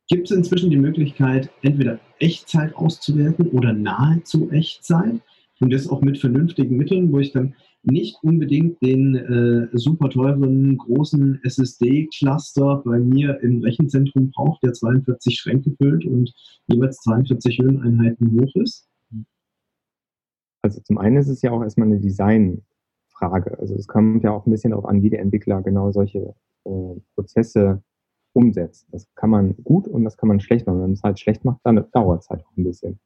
Gibt 0.09 0.31
es 0.31 0.37
inzwischen 0.37 0.71
die 0.71 0.77
Möglichkeit, 0.77 1.51
entweder 1.63 1.99
Echtzeit 2.19 2.75
auszuwerten 2.75 3.49
oder 3.49 3.73
nahezu 3.73 4.51
Echtzeit? 4.51 5.21
Und 5.61 5.73
das 5.73 5.89
auch 5.89 6.03
mit 6.03 6.19
vernünftigen 6.19 6.77
Mitteln, 6.77 7.13
wo 7.13 7.21
ich 7.21 7.33
dann 7.33 7.55
nicht 7.85 8.17
unbedingt 8.23 8.83
den 8.83 9.15
äh, 9.15 9.69
super 9.79 10.11
teuren 10.11 10.77
großen 10.77 11.41
SSD-Cluster 11.45 12.83
bei 12.85 12.99
mir 12.99 13.41
im 13.43 13.63
Rechenzentrum 13.63 14.31
brauche, 14.31 14.59
der 14.63 14.73
42 14.73 15.39
Schränke 15.39 15.73
füllt 15.81 16.05
und 16.05 16.33
jeweils 16.67 16.99
42 16.99 17.59
Höheneinheiten 17.59 18.41
hoch 18.41 18.55
ist? 18.57 18.89
Also 20.63 20.81
zum 20.81 20.99
einen 20.99 21.17
ist 21.17 21.29
es 21.29 21.43
ja 21.43 21.53
auch 21.53 21.63
erstmal 21.63 21.89
eine 21.89 22.01
Design- 22.01 22.63
Frage. 23.23 23.59
Also 23.59 23.75
es 23.77 23.87
kommt 23.87 24.25
ja 24.25 24.33
auch 24.33 24.47
ein 24.47 24.51
bisschen 24.51 24.71
darauf 24.71 24.87
an, 24.87 25.03
wie 25.03 25.11
der 25.11 25.21
Entwickler 25.21 25.63
genau 25.63 25.93
solche 25.93 26.35
äh, 26.65 27.01
Prozesse 27.15 27.83
umsetzt. 28.33 28.87
Das 28.91 29.07
kann 29.15 29.31
man 29.31 29.55
gut 29.63 29.87
und 29.87 30.05
das 30.05 30.17
kann 30.17 30.29
man 30.29 30.41
schlecht 30.41 30.67
machen. 30.67 30.77
Wenn 30.77 30.83
man 30.83 30.93
es 30.93 31.03
halt 31.03 31.21
schlecht 31.21 31.45
macht, 31.45 31.61
dann 31.65 31.85
dauert 31.93 32.23
es 32.23 32.31
halt 32.31 32.45
auch 32.45 32.57
ein 32.57 32.65
bisschen. 32.65 32.99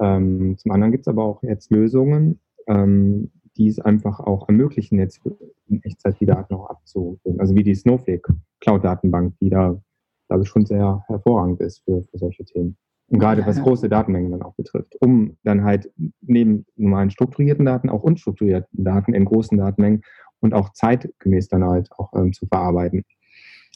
Ähm, 0.00 0.56
zum 0.58 0.72
anderen 0.72 0.92
gibt 0.92 1.06
es 1.06 1.08
aber 1.08 1.24
auch 1.24 1.42
jetzt 1.42 1.70
Lösungen, 1.70 2.40
ähm, 2.66 3.30
die 3.56 3.68
es 3.68 3.78
einfach 3.78 4.20
auch 4.20 4.48
ermöglichen, 4.48 4.98
jetzt 4.98 5.20
in 5.68 5.82
Echtzeit 5.82 6.20
die 6.20 6.26
Daten 6.26 6.54
auch 6.54 6.68
abzuholen. 6.68 7.40
Also 7.40 7.54
wie 7.54 7.62
die 7.62 7.74
Snowflake 7.74 8.34
Cloud-Datenbank, 8.60 9.34
die 9.40 9.48
da, 9.48 9.80
glaube 10.28 10.42
ich, 10.42 10.48
schon 10.48 10.66
sehr 10.66 11.04
hervorragend 11.06 11.60
ist 11.60 11.84
für, 11.84 12.02
für 12.02 12.18
solche 12.18 12.44
Themen. 12.44 12.76
Und 13.08 13.20
gerade 13.20 13.46
was 13.46 13.62
große 13.62 13.88
Datenmengen 13.88 14.32
dann 14.32 14.42
auch 14.42 14.54
betrifft, 14.54 14.96
um 15.00 15.36
dann 15.44 15.62
halt 15.62 15.92
neben 16.22 16.66
normalen 16.74 17.10
strukturierten 17.10 17.64
Daten 17.64 17.88
auch 17.88 18.02
unstrukturierten 18.02 18.84
Daten 18.84 19.14
in 19.14 19.24
großen 19.24 19.56
Datenmengen 19.56 20.02
und 20.40 20.54
auch 20.54 20.72
zeitgemäß 20.72 21.48
dann 21.48 21.64
halt 21.64 21.88
auch 21.92 22.12
ähm, 22.14 22.32
zu 22.32 22.46
verarbeiten, 22.46 23.04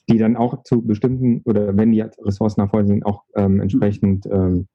die 0.08 0.18
dann 0.18 0.36
auch 0.36 0.64
zu 0.64 0.82
bestimmten 0.82 1.42
oder 1.44 1.76
wenn 1.76 1.92
die 1.92 2.00
Ressourcen 2.00 2.60
erforderlich 2.60 2.90
sind, 2.90 3.06
auch 3.06 3.24
ähm, 3.36 3.60
entsprechend 3.60 4.26
ähm, 4.26 4.66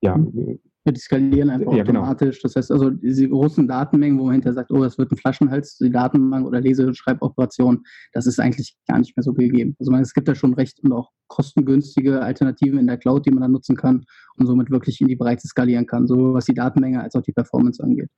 ja, 0.00 0.16
mhm. 0.16 0.58
Die 0.84 0.98
skalieren 0.98 1.48
einfach 1.48 1.72
ja, 1.72 1.84
genau. 1.84 2.00
automatisch. 2.00 2.38
Genau. 2.38 2.42
Das 2.42 2.56
heißt 2.56 2.72
also, 2.72 2.90
diese 2.90 3.28
großen 3.28 3.68
Datenmengen, 3.68 4.18
wo 4.18 4.24
man 4.24 4.32
hinterher 4.32 4.54
sagt, 4.54 4.72
oh, 4.72 4.82
das 4.82 4.98
wird 4.98 5.12
ein 5.12 5.16
Flaschenhals, 5.16 5.78
die 5.78 5.90
Datenbank 5.90 6.44
oder 6.44 6.60
Lese- 6.60 6.86
und 6.86 6.96
Schreiboperation, 6.96 7.84
das 8.12 8.26
ist 8.26 8.40
eigentlich 8.40 8.76
gar 8.88 8.98
nicht 8.98 9.16
mehr 9.16 9.22
so 9.22 9.32
gegeben. 9.32 9.76
Also 9.78 9.92
man, 9.92 10.02
es 10.02 10.12
gibt 10.12 10.26
da 10.26 10.34
schon 10.34 10.54
recht 10.54 10.80
und 10.82 10.92
auch 10.92 11.10
kostengünstige 11.28 12.20
Alternativen 12.20 12.80
in 12.80 12.88
der 12.88 12.98
Cloud, 12.98 13.26
die 13.26 13.30
man 13.30 13.42
dann 13.42 13.52
nutzen 13.52 13.76
kann 13.76 14.04
und 14.36 14.46
somit 14.46 14.70
wirklich 14.70 15.00
in 15.00 15.06
die 15.06 15.16
Breite 15.16 15.46
skalieren 15.46 15.86
kann, 15.86 16.08
sowohl 16.08 16.34
was 16.34 16.46
die 16.46 16.54
Datenmenge 16.54 17.00
als 17.00 17.14
auch 17.14 17.22
die 17.22 17.32
Performance 17.32 17.82
angeht. 17.82 18.08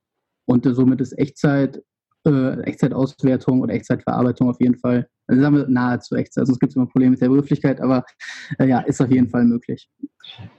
Und 0.47 0.65
äh, 0.65 0.75
somit 0.75 1.03
ist 1.03 1.13
Echtzeit 1.19 1.83
äh, 2.27 2.61
Echtzeitauswertung 2.63 3.61
oder 3.61 3.75
Echtzeitverarbeitung 3.75 4.49
auf 4.49 4.61
jeden 4.61 4.77
Fall, 4.77 5.07
also 5.27 5.43
sagen 5.43 5.57
wir 5.57 5.69
nahezu 5.69 6.17
Echtzeit. 6.17 6.43
Also 6.43 6.53
es 6.53 6.59
gibt 6.59 6.77
immer 6.77 6.87
Probleme 6.87 7.13
mit 7.13 7.21
der 7.21 7.29
Begrifflichkeit, 7.29 7.81
aber 7.81 8.05
äh, 8.59 8.69
ja, 8.69 8.81
ist 8.81 9.01
auf 9.01 9.11
jeden 9.11 9.29
Fall 9.29 9.45
möglich. 9.45 9.89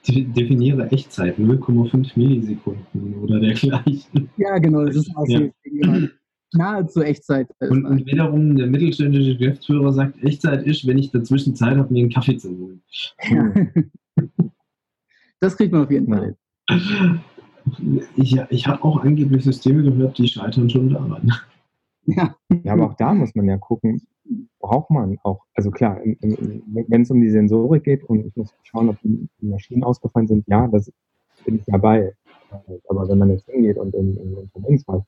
Definiere 0.08 0.90
Echtzeit, 0.92 1.38
0,5 1.38 2.12
Millisekunden 2.16 3.16
oder 3.16 3.40
dergleichen. 3.40 4.30
Ja, 4.38 4.58
genau, 4.58 4.86
das 4.86 4.96
ist 4.96 5.16
auch 5.16 5.28
ja. 5.28 5.42
nahezu 6.54 7.02
Echtzeit. 7.02 7.48
Und, 7.60 7.86
und, 7.86 8.06
wiederum 8.06 8.56
der 8.56 8.68
mittelständische 8.68 9.38
Geschäftsführer 9.38 9.94
sagt, 9.94 10.24
Echtzeit 10.24 10.66
ist, 10.66 10.88
wenn 10.88 10.98
ich 10.98 11.12
dazwischen 11.12 11.56
Zeit 11.56 11.78
habe, 11.78 11.92
mir 11.94 12.04
einen 12.04 12.12
Kaffee 12.12 12.38
zu 12.38 12.50
holen. 12.58 12.82
Ja. 13.30 13.54
das 15.40 15.58
kriegt 15.58 15.72
man 15.72 15.84
auf 15.84 15.92
jeden 15.92 16.08
Fall. 16.08 16.36
Ich, 18.16 18.40
ich 18.50 18.68
habe 18.68 18.84
auch 18.84 19.04
angeblich 19.04 19.44
Systeme 19.44 19.84
gehört, 19.84 20.18
die 20.18 20.28
scheitern 20.28 20.70
schon 20.70 20.90
daran. 20.90 21.32
Ja. 22.08 22.36
ja, 22.64 22.74
aber 22.74 22.86
auch 22.86 22.94
da 22.96 23.14
muss 23.14 23.34
man 23.36 23.48
ja 23.48 23.58
gucken, 23.58 24.02
braucht 24.60 24.90
man 24.90 25.18
auch, 25.24 25.44
also 25.54 25.72
klar, 25.72 26.00
wenn 26.04 27.02
es 27.02 27.12
um 27.12 27.22
die 27.22 27.30
Sensorik 27.30 27.84
geht 27.84 28.04
und 28.04 28.26
ich 28.26 28.36
muss 28.36 28.54
schauen, 28.64 28.90
ob 28.90 28.98
die 29.02 29.28
Maschinen 29.42 29.84
ausgefallen 29.84 30.28
sind, 30.28 30.48
ja, 30.48 30.68
das 30.68 30.92
bin 31.46 31.56
ich 31.56 31.66
dabei. 31.66 32.14
Aber 32.88 33.08
wenn 33.08 33.18
man 33.18 33.30
jetzt 33.30 33.50
hingeht 33.50 33.78
und 33.78 33.94
im, 33.94 34.18
im 34.18 34.38
Unternehmensfall, 34.38 35.04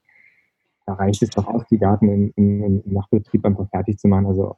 da 0.86 0.94
reicht 0.94 1.22
es 1.22 1.30
doch 1.30 1.48
aus, 1.48 1.66
die 1.70 1.78
Daten 1.78 2.08
im, 2.10 2.34
im, 2.36 2.82
im 2.86 2.94
Nachtbetrieb 2.94 3.46
einfach 3.46 3.70
fertig 3.70 4.00
zu 4.00 4.08
machen. 4.08 4.26
Also, 4.26 4.56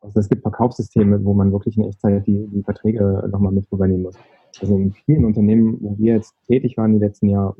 also 0.00 0.20
es 0.20 0.28
gibt 0.28 0.42
Verkaufssysteme, 0.42 1.24
wo 1.24 1.34
man 1.34 1.52
wirklich 1.52 1.76
in 1.76 1.84
Echtzeit 1.84 2.26
die, 2.26 2.46
die 2.48 2.62
Verträge 2.62 3.28
nochmal 3.30 3.52
mit 3.52 3.66
übernehmen 3.70 4.04
muss. 4.04 4.18
Also 4.60 4.76
in 4.76 4.92
vielen 4.92 5.24
Unternehmen, 5.24 5.78
wo 5.80 5.96
wir 5.98 6.14
jetzt 6.14 6.34
tätig 6.46 6.76
waren 6.76 6.94
die 6.94 6.98
letzten 6.98 7.28
Jahre, 7.28 7.56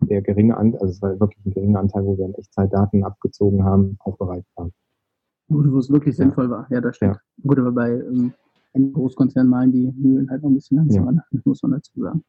der 0.00 0.22
geringe 0.22 0.56
Anteil, 0.56 0.80
also 0.80 0.92
es 0.92 1.02
war 1.02 1.18
wirklich 1.20 1.44
ein 1.44 1.52
geringer 1.52 1.80
Anteil, 1.80 2.04
wo 2.04 2.16
wir 2.16 2.26
in 2.26 2.34
Echtzeit 2.34 2.72
Daten 2.72 3.04
abgezogen 3.04 3.64
haben, 3.64 3.96
aufbereitet 4.00 4.46
haben. 4.56 4.72
Gut, 5.48 5.70
wo 5.72 5.78
es 5.78 5.90
wirklich 5.90 6.16
ja. 6.16 6.24
sinnvoll 6.24 6.50
war, 6.50 6.66
ja, 6.70 6.80
das 6.80 6.96
stimmt. 6.96 7.16
Ja. 7.16 7.20
Gut, 7.46 7.58
aber 7.58 7.72
bei 7.72 7.90
ähm, 7.90 8.32
einem 8.74 8.92
Großkonzern 8.92 9.48
malen 9.48 9.72
die 9.72 9.92
Mühlen 9.96 10.30
halt 10.30 10.42
noch 10.42 10.50
ein 10.50 10.54
bisschen 10.54 10.78
langsamer, 10.78 11.12
ja. 11.12 11.22
Ne? 11.32 11.42
muss 11.44 11.62
man 11.62 11.72
dazu 11.72 12.00
sagen. 12.00 12.22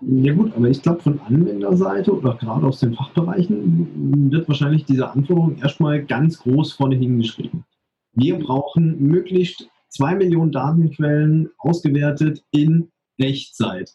Ja 0.00 0.34
gut, 0.34 0.54
aber 0.56 0.68
ich 0.68 0.82
glaube 0.82 1.00
von 1.00 1.20
Anwenderseite 1.20 2.12
oder 2.12 2.34
gerade 2.34 2.66
aus 2.66 2.80
den 2.80 2.94
Fachbereichen 2.94 4.30
wird 4.30 4.48
wahrscheinlich 4.48 4.84
diese 4.84 5.08
Anforderung 5.08 5.56
erstmal 5.58 6.04
ganz 6.04 6.38
groß 6.38 6.72
vorne 6.72 6.96
hingeschrieben. 6.96 7.64
Wir 8.12 8.38
brauchen 8.38 9.00
möglichst 9.00 9.68
zwei 9.88 10.14
Millionen 10.14 10.52
Datenquellen 10.52 11.50
ausgewertet 11.58 12.44
in 12.50 12.90
Echtzeit. 13.18 13.94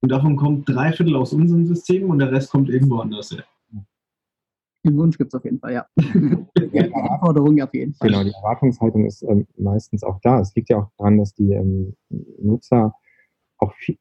Und 0.00 0.10
davon 0.10 0.36
kommt 0.36 0.68
drei 0.68 0.92
Viertel 0.92 1.16
aus 1.16 1.32
unserem 1.32 1.66
System 1.66 2.10
und 2.10 2.18
der 2.18 2.30
Rest 2.30 2.50
kommt 2.50 2.68
irgendwo 2.68 2.98
anders 2.98 3.32
her. 3.32 3.44
Den 4.84 4.96
Wunsch 4.96 5.18
gibt 5.18 5.34
es 5.34 5.38
auf 5.38 5.44
jeden 5.44 5.58
Fall, 5.58 5.72
ja. 5.72 5.86
die 5.98 6.76
Erwartung 6.78 7.60
auf 7.60 7.74
jeden 7.74 7.94
Fall. 7.94 8.08
Genau, 8.08 8.22
die 8.22 8.32
Erwartungshaltung 8.32 9.06
ist 9.06 9.22
ähm, 9.22 9.46
meistens 9.56 10.04
auch 10.04 10.20
da. 10.22 10.40
Es 10.40 10.54
liegt 10.54 10.70
ja 10.70 10.78
auch 10.78 10.90
daran, 10.96 11.18
dass 11.18 11.34
die 11.34 11.52
ähm, 11.52 11.94
Nutzer 12.40 12.94
auch 13.58 13.74
viel, 13.74 13.98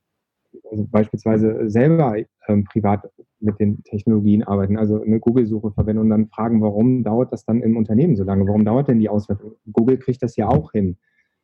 also 0.69 0.85
beispielsweise 0.87 1.69
selber 1.69 2.15
ähm, 2.47 2.63
privat 2.65 3.09
mit 3.39 3.59
den 3.59 3.83
Technologien 3.83 4.43
arbeiten, 4.43 4.77
also 4.77 5.01
eine 5.01 5.19
Google-Suche 5.19 5.71
verwenden 5.71 6.01
und 6.01 6.09
dann 6.11 6.27
fragen, 6.27 6.61
warum 6.61 7.03
dauert 7.03 7.31
das 7.33 7.43
dann 7.43 7.61
im 7.61 7.75
Unternehmen 7.75 8.15
so 8.15 8.23
lange? 8.23 8.47
Warum 8.47 8.63
dauert 8.63 8.87
denn 8.87 8.99
die 8.99 9.09
Auswertung? 9.09 9.53
Google 9.71 9.97
kriegt 9.97 10.21
das 10.21 10.35
ja 10.35 10.47
auch 10.47 10.71
hin 10.71 10.97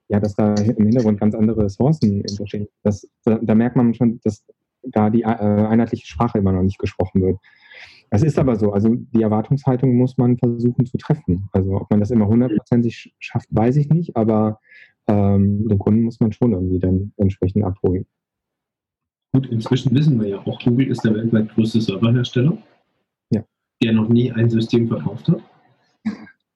ja, 0.09 0.19
dass 0.19 0.35
da 0.35 0.53
im 0.55 0.85
Hintergrund 0.85 1.19
ganz 1.19 1.35
andere 1.35 1.65
Ressourcen 1.65 2.21
entstehen. 2.21 2.67
Das, 2.83 3.07
da, 3.23 3.39
da, 3.41 3.55
merkt 3.55 3.75
man 3.75 3.93
schon, 3.93 4.19
dass 4.23 4.45
da 4.83 5.09
die 5.09 5.21
äh, 5.21 5.25
einheitliche 5.25 6.05
Sprache 6.05 6.37
immer 6.37 6.51
noch 6.51 6.63
nicht 6.63 6.79
gesprochen 6.79 7.21
wird. 7.21 7.37
Das 8.09 8.21
ist 8.21 8.37
aber 8.37 8.57
so. 8.57 8.71
Also 8.73 8.93
die 8.93 9.23
Erwartungshaltung 9.23 9.95
muss 9.95 10.17
man 10.17 10.37
versuchen 10.37 10.85
zu 10.85 10.97
treffen. 10.97 11.49
Also 11.51 11.75
ob 11.75 11.89
man 11.89 11.99
das 11.99 12.11
immer 12.11 12.27
hundertprozentig 12.27 13.13
schafft, 13.17 13.47
weiß 13.49 13.77
ich 13.77 13.89
nicht, 13.89 14.15
aber 14.15 14.59
ähm, 15.07 15.67
den 15.67 15.79
Kunden 15.79 16.03
muss 16.03 16.19
man 16.19 16.31
schon 16.31 16.53
irgendwie 16.53 16.79
dann 16.79 17.13
entsprechend 17.17 17.63
abholen. 17.63 18.05
Gut, 19.33 19.47
inzwischen 19.47 19.95
wissen 19.95 20.21
wir 20.21 20.27
ja 20.27 20.37
auch, 20.45 20.59
Google 20.59 20.91
ist 20.91 21.03
der 21.03 21.15
weltweit 21.15 21.49
größte 21.49 21.81
Serverhersteller, 21.81 22.55
ja. 23.31 23.43
der 23.81 23.93
noch 23.93 24.07
nie 24.07 24.31
ein 24.31 24.47
System 24.47 24.87
verkauft 24.87 25.27
hat. 25.29 25.41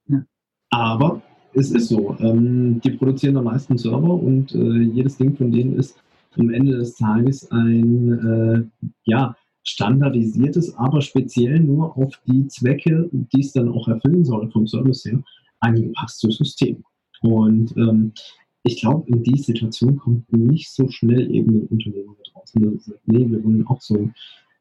Ja. 0.07 0.23
Aber 0.69 1.23
es 1.57 1.71
ist 1.71 1.89
so. 1.89 2.15
Ähm, 2.19 2.79
die 2.81 2.91
produzieren 2.91 3.37
am 3.37 3.45
meisten 3.45 3.77
Server 3.77 4.13
und 4.13 4.53
äh, 4.53 4.81
jedes 4.81 5.17
Ding 5.17 5.35
von 5.35 5.51
denen 5.51 5.75
ist 5.75 5.99
am 6.37 6.51
Ende 6.51 6.77
des 6.77 6.95
Tages 6.95 7.49
ein 7.51 8.11
äh, 8.13 8.87
ja, 9.05 9.35
standardisiertes, 9.63 10.75
aber 10.75 11.01
speziell 11.01 11.59
nur 11.59 11.97
auf 11.97 12.13
die 12.27 12.47
Zwecke, 12.47 13.09
die 13.11 13.41
es 13.41 13.53
dann 13.53 13.69
auch 13.69 13.87
erfüllen 13.87 14.23
soll 14.23 14.49
vom 14.51 14.67
Service 14.67 15.05
her, 15.05 15.21
angepasstes 15.59 16.37
System. 16.37 16.83
Und 17.21 17.75
ähm, 17.75 18.13
ich 18.63 18.79
glaube, 18.79 19.09
in 19.09 19.23
die 19.23 19.39
Situation 19.39 19.97
kommt 19.97 20.31
nicht 20.31 20.69
so 20.71 20.87
schnell 20.89 21.33
eben 21.33 21.55
ein 21.55 21.67
Unternehmen 21.67 22.15
da 22.17 22.31
draußen, 22.33 22.73
das 22.75 22.85
sagt, 22.85 23.07
nee, 23.07 23.29
wir 23.29 23.43
wollen 23.43 23.65
auch 23.65 23.81
so 23.81 24.09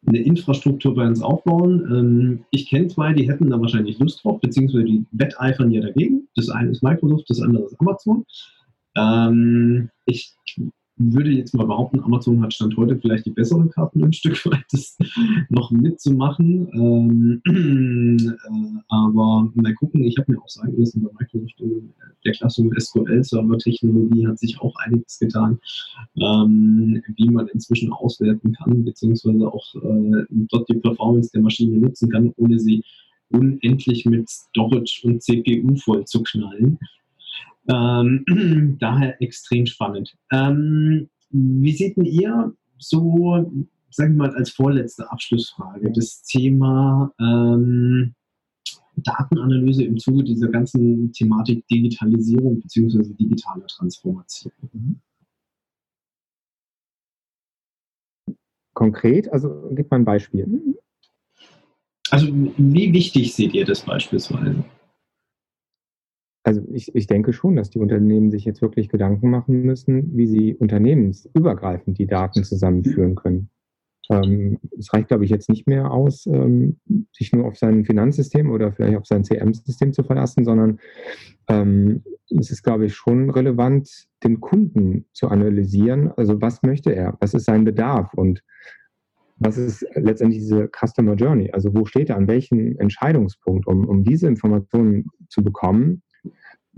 eine 0.06 0.18
Infrastruktur 0.18 0.94
bei 0.94 1.06
uns 1.06 1.20
aufbauen. 1.20 1.86
Ähm, 1.90 2.44
ich 2.50 2.68
kenne 2.68 2.88
zwei, 2.88 3.12
die 3.12 3.28
hätten 3.28 3.50
da 3.50 3.60
wahrscheinlich 3.60 3.98
Lust 3.98 4.24
drauf, 4.24 4.40
beziehungsweise 4.40 4.84
die 4.84 5.04
wetteifern 5.12 5.70
ja 5.70 5.80
dagegen. 5.80 6.28
Das 6.36 6.48
eine 6.48 6.70
ist 6.70 6.82
Microsoft, 6.82 7.28
das 7.28 7.40
andere 7.40 7.64
ist 7.64 7.80
Amazon. 7.80 8.24
Ähm, 8.96 9.90
ich 10.04 10.34
würde 10.96 11.30
jetzt 11.30 11.54
mal 11.54 11.66
behaupten, 11.66 12.00
Amazon 12.00 12.42
hat 12.42 12.54
Stand 12.54 12.76
heute 12.76 12.98
vielleicht 12.98 13.26
die 13.26 13.30
besseren 13.30 13.70
Karten 13.70 14.02
ein 14.02 14.12
Stück 14.12 14.44
weit, 14.46 14.64
das 14.70 14.96
noch 15.50 15.70
mitzumachen. 15.70 16.68
Ähm, 16.74 17.42
äh, 17.46 18.82
aber 18.88 19.50
mal 19.54 19.74
gucken, 19.74 20.04
ich 20.04 20.16
habe 20.18 20.32
mir 20.32 20.40
auch 20.40 20.48
sagen 20.48 20.74
lassen, 20.76 21.02
bei 21.02 21.10
Microsoft 21.18 21.60
in 21.60 21.92
der 22.24 22.32
Klasse 22.32 22.68
SQL-Server-Technologie 22.78 24.26
hat 24.26 24.38
sich 24.38 24.60
auch 24.60 24.74
einiges 24.76 25.18
getan, 25.18 25.58
ähm, 26.16 27.02
wie 27.16 27.28
man 27.28 27.48
inzwischen 27.48 27.92
auswerten 27.92 28.52
kann, 28.52 28.84
beziehungsweise 28.84 29.52
auch 29.52 29.74
äh, 29.74 30.24
dort 30.30 30.68
die 30.68 30.78
Performance 30.78 31.30
der 31.32 31.42
Maschine 31.42 31.78
nutzen 31.78 32.10
kann, 32.10 32.32
ohne 32.36 32.58
sie 32.58 32.82
unendlich 33.30 34.04
mit 34.06 34.28
Storage 34.28 35.02
und 35.04 35.22
CPU 35.22 35.76
voll 35.76 36.04
zu 36.04 36.22
knallen. 36.22 36.78
Ähm, 37.68 38.76
daher 38.80 39.20
extrem 39.20 39.66
spannend. 39.66 40.14
Ähm, 40.30 41.08
wie 41.30 41.72
seht 41.72 41.96
ihr 41.96 42.54
so, 42.78 43.52
sagen 43.90 44.14
wir 44.14 44.28
mal 44.28 44.34
als 44.36 44.50
vorletzte 44.50 45.10
Abschlussfrage, 45.10 45.90
das 45.92 46.22
Thema 46.22 47.12
ähm, 47.20 48.14
Datenanalyse 48.96 49.84
im 49.84 49.98
Zuge 49.98 50.24
dieser 50.24 50.48
ganzen 50.48 51.12
Thematik 51.12 51.66
Digitalisierung 51.68 52.60
bzw. 52.60 53.12
digitale 53.14 53.66
Transformation? 53.66 55.00
Konkret, 58.74 59.32
also 59.32 59.70
gib 59.72 59.90
mal 59.90 59.98
ein 59.98 60.04
Beispiel. 60.04 60.76
Also 62.10 62.28
wie 62.28 62.92
wichtig 62.92 63.34
seht 63.34 63.54
ihr 63.54 63.64
das 63.64 63.80
beispielsweise? 63.80 64.64
Also 66.46 66.62
ich, 66.72 66.94
ich 66.94 67.08
denke 67.08 67.32
schon, 67.32 67.56
dass 67.56 67.70
die 67.70 67.80
Unternehmen 67.80 68.30
sich 68.30 68.44
jetzt 68.44 68.62
wirklich 68.62 68.88
Gedanken 68.88 69.30
machen 69.30 69.62
müssen, 69.62 70.16
wie 70.16 70.28
sie 70.28 70.54
unternehmensübergreifend 70.54 71.98
die 71.98 72.06
Daten 72.06 72.44
zusammenführen 72.44 73.16
können. 73.16 73.50
Ähm, 74.10 74.60
es 74.78 74.92
reicht, 74.94 75.08
glaube 75.08 75.24
ich, 75.24 75.30
jetzt 75.32 75.48
nicht 75.48 75.66
mehr 75.66 75.90
aus, 75.90 76.24
ähm, 76.26 76.76
sich 77.12 77.32
nur 77.32 77.46
auf 77.46 77.58
sein 77.58 77.84
Finanzsystem 77.84 78.48
oder 78.48 78.72
vielleicht 78.72 78.96
auf 78.96 79.06
sein 79.06 79.24
CM-System 79.24 79.92
zu 79.92 80.04
verlassen, 80.04 80.44
sondern 80.44 80.78
ähm, 81.48 82.04
es 82.30 82.52
ist, 82.52 82.62
glaube 82.62 82.86
ich, 82.86 82.94
schon 82.94 83.28
relevant, 83.30 84.06
den 84.22 84.40
Kunden 84.40 85.06
zu 85.14 85.26
analysieren. 85.26 86.12
Also 86.16 86.40
was 86.40 86.62
möchte 86.62 86.94
er? 86.94 87.16
Was 87.18 87.34
ist 87.34 87.46
sein 87.46 87.64
Bedarf? 87.64 88.14
Und 88.14 88.44
was 89.38 89.58
ist 89.58 89.84
letztendlich 89.94 90.42
diese 90.42 90.68
Customer 90.68 91.14
Journey? 91.14 91.50
Also 91.50 91.74
wo 91.74 91.86
steht 91.86 92.08
er? 92.08 92.16
An 92.16 92.28
welchem 92.28 92.78
Entscheidungspunkt? 92.78 93.66
Um, 93.66 93.84
um 93.88 94.04
diese 94.04 94.28
Informationen 94.28 95.06
zu 95.28 95.42
bekommen, 95.42 96.02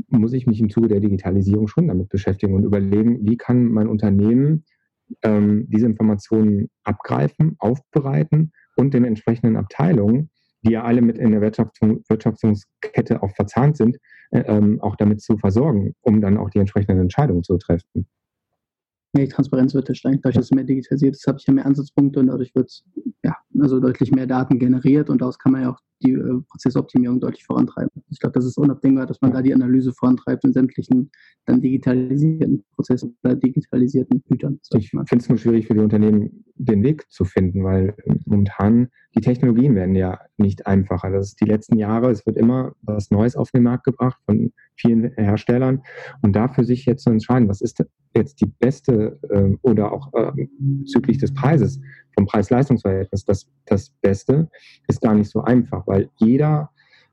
muss 0.08 0.32
ich 0.32 0.46
mich 0.46 0.60
im 0.60 0.70
Zuge 0.70 0.88
der 0.88 1.00
Digitalisierung 1.00 1.68
schon 1.68 1.88
damit 1.88 2.08
beschäftigen 2.08 2.54
und 2.54 2.64
überlegen, 2.64 3.26
wie 3.26 3.36
kann 3.36 3.66
mein 3.66 3.88
Unternehmen 3.88 4.64
ähm, 5.22 5.66
diese 5.68 5.86
Informationen 5.86 6.70
abgreifen, 6.84 7.56
aufbereiten 7.58 8.52
und 8.76 8.94
den 8.94 9.04
entsprechenden 9.04 9.56
Abteilungen, 9.56 10.30
die 10.62 10.72
ja 10.72 10.84
alle 10.84 11.02
mit 11.02 11.18
in 11.18 11.32
der 11.32 11.40
Wirtschaftung, 11.40 12.02
Wirtschaftungskette 12.08 13.22
auch 13.22 13.34
verzahnt 13.34 13.76
sind, 13.76 13.98
äh, 14.30 14.40
ähm, 14.40 14.80
auch 14.80 14.96
damit 14.96 15.20
zu 15.20 15.38
versorgen, 15.38 15.94
um 16.00 16.20
dann 16.20 16.36
auch 16.36 16.50
die 16.50 16.58
entsprechenden 16.58 17.00
Entscheidungen 17.00 17.42
zu 17.42 17.56
treffen. 17.58 18.06
Nee, 19.14 19.26
Transparenz 19.26 19.74
wird 19.74 19.96
steigt, 19.96 20.24
dadurch, 20.24 20.36
dass 20.36 20.46
es 20.46 20.50
mehr 20.50 20.64
digitalisiert 20.64 21.16
ist, 21.16 21.26
habe 21.26 21.38
ich 21.38 21.46
ja 21.46 21.54
mehr 21.54 21.64
Ansatzpunkte 21.64 22.20
und 22.20 22.26
dadurch 22.26 22.54
wird 22.54 22.70
ja 23.24 23.36
also 23.62 23.80
deutlich 23.80 24.12
mehr 24.12 24.26
Daten 24.26 24.58
generiert 24.58 25.10
und 25.10 25.20
daraus 25.20 25.38
kann 25.38 25.52
man 25.52 25.62
ja 25.62 25.70
auch 25.70 25.80
die 26.02 26.12
äh, 26.12 26.40
Prozessoptimierung 26.48 27.20
deutlich 27.20 27.44
vorantreiben. 27.44 27.90
Ich 28.10 28.20
glaube, 28.20 28.34
das 28.34 28.44
ist 28.44 28.56
unabdingbar, 28.56 29.06
dass 29.06 29.20
man 29.20 29.32
da 29.32 29.42
die 29.42 29.54
Analyse 29.54 29.92
vorantreibt 29.92 30.44
in 30.44 30.52
sämtlichen 30.52 31.10
dann 31.44 31.60
digitalisierten 31.60 32.64
Prozessen 32.74 33.16
oder 33.24 33.34
digitalisierten 33.34 34.22
Gütern. 34.28 34.60
Ich 34.76 34.90
finde 34.90 35.16
es 35.16 35.28
nur 35.28 35.38
schwierig 35.38 35.66
für 35.66 35.74
die 35.74 35.80
Unternehmen, 35.80 36.44
den 36.54 36.82
Weg 36.82 37.10
zu 37.10 37.24
finden, 37.24 37.64
weil 37.64 37.94
momentan 38.26 38.88
die 39.14 39.20
Technologien 39.20 39.74
werden 39.74 39.94
ja 39.94 40.20
nicht 40.36 40.66
einfacher. 40.66 41.10
Das 41.10 41.28
ist 41.28 41.40
die 41.40 41.46
letzten 41.46 41.78
Jahre, 41.78 42.10
es 42.10 42.26
wird 42.26 42.36
immer 42.36 42.74
was 42.82 43.10
Neues 43.10 43.36
auf 43.36 43.50
den 43.50 43.62
Markt 43.62 43.84
gebracht 43.84 44.18
von 44.26 44.52
vielen 44.76 45.12
Herstellern 45.16 45.82
und 46.22 46.36
dafür 46.36 46.64
sich 46.64 46.86
jetzt 46.86 47.04
zu 47.04 47.10
entscheiden, 47.10 47.48
was 47.48 47.60
ist 47.60 47.82
jetzt 48.14 48.40
die 48.40 48.46
beste 48.46 49.18
äh, 49.30 49.56
oder 49.62 49.92
auch 49.92 50.12
äh, 50.14 50.46
bezüglich 50.58 51.18
des 51.18 51.32
Preises 51.34 51.80
vom 52.18 52.26
Preis-Leistungs-Verhältnis 52.26 53.24
das, 53.24 53.46
das 53.66 53.90
Beste, 54.02 54.48
ist 54.88 55.00
gar 55.00 55.14
nicht 55.14 55.30
so 55.30 55.42
einfach, 55.42 55.86
weil 55.86 56.10
jeder 56.16 56.70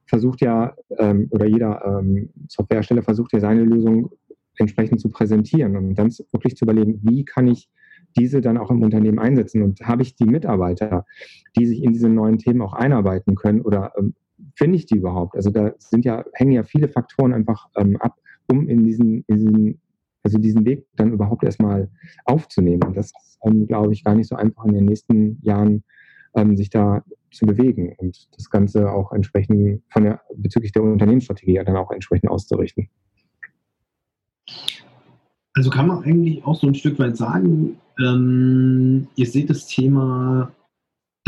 versucht 0.07 0.41
ja 0.41 0.75
ähm, 0.97 1.27
oder 1.29 1.45
jeder 1.45 1.85
ähm, 1.85 2.29
Softwarehersteller 2.47 3.03
versucht 3.03 3.31
ja 3.33 3.39
seine 3.39 3.63
Lösung 3.63 4.09
entsprechend 4.57 4.99
zu 4.99 5.09
präsentieren 5.09 5.75
und 5.77 5.93
dann 5.93 6.11
wirklich 6.31 6.55
zu 6.55 6.65
überlegen, 6.65 7.01
wie 7.03 7.23
kann 7.23 7.47
ich 7.47 7.69
diese 8.17 8.41
dann 8.41 8.57
auch 8.57 8.71
im 8.71 8.81
Unternehmen 8.81 9.19
einsetzen 9.19 9.61
und 9.61 9.79
habe 9.81 10.01
ich 10.01 10.15
die 10.15 10.25
Mitarbeiter, 10.25 11.05
die 11.55 11.67
sich 11.67 11.83
in 11.83 11.93
diese 11.93 12.09
neuen 12.09 12.39
Themen 12.39 12.63
auch 12.63 12.73
einarbeiten 12.73 13.35
können 13.35 13.61
oder 13.61 13.91
ähm, 13.99 14.15
finde 14.55 14.77
ich 14.77 14.87
die 14.87 14.97
überhaupt? 14.97 15.35
Also 15.35 15.51
da 15.51 15.73
sind 15.77 16.03
ja, 16.03 16.25
hängen 16.33 16.53
ja 16.53 16.63
viele 16.63 16.87
Faktoren 16.87 17.31
einfach 17.31 17.67
ähm, 17.75 17.97
ab, 17.97 18.17
um 18.51 18.67
in 18.67 18.83
diesen, 18.83 19.23
in 19.27 19.35
diesen, 19.37 19.81
also 20.25 20.39
diesen 20.39 20.65
Weg 20.65 20.85
dann 20.95 21.13
überhaupt 21.13 21.43
erstmal 21.43 21.89
aufzunehmen. 22.25 22.93
Das 22.93 23.07
ist, 23.07 23.39
ähm, 23.45 23.67
glaube 23.67 23.93
ich, 23.93 24.03
gar 24.03 24.15
nicht 24.15 24.27
so 24.27 24.35
einfach 24.35 24.65
in 24.65 24.73
den 24.73 24.85
nächsten 24.85 25.39
Jahren 25.43 25.83
ähm, 26.35 26.57
sich 26.57 26.69
da 26.69 27.03
zu 27.31 27.45
bewegen 27.45 27.93
und 27.97 28.27
das 28.35 28.49
Ganze 28.49 28.91
auch 28.91 29.11
entsprechend 29.11 29.83
von 29.89 30.03
der 30.03 30.21
bezüglich 30.35 30.71
der 30.71 30.83
Unternehmensstrategie 30.83 31.61
dann 31.63 31.77
auch 31.77 31.91
entsprechend 31.91 32.29
auszurichten. 32.29 32.89
Also 35.53 35.69
kann 35.69 35.87
man 35.87 36.03
eigentlich 36.03 36.43
auch 36.43 36.55
so 36.55 36.67
ein 36.67 36.75
Stück 36.75 36.97
weit 36.99 37.15
sagen, 37.15 37.77
ähm, 37.99 39.07
ihr 39.15 39.27
seht 39.27 39.49
das 39.49 39.67
Thema 39.67 40.51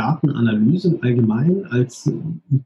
Datenanalyse 0.07 0.89
im 0.89 1.03
Allgemeinen 1.03 1.65
als 1.65 2.11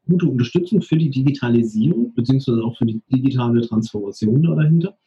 gute 0.07 0.27
Unterstützung 0.27 0.81
für 0.81 0.97
die 0.97 1.09
Digitalisierung, 1.09 2.13
beziehungsweise 2.13 2.63
auch 2.63 2.77
für 2.77 2.85
die 2.85 3.01
digitale 3.11 3.61
Transformation 3.61 4.43
da 4.43 4.55
dahinter. 4.55 4.97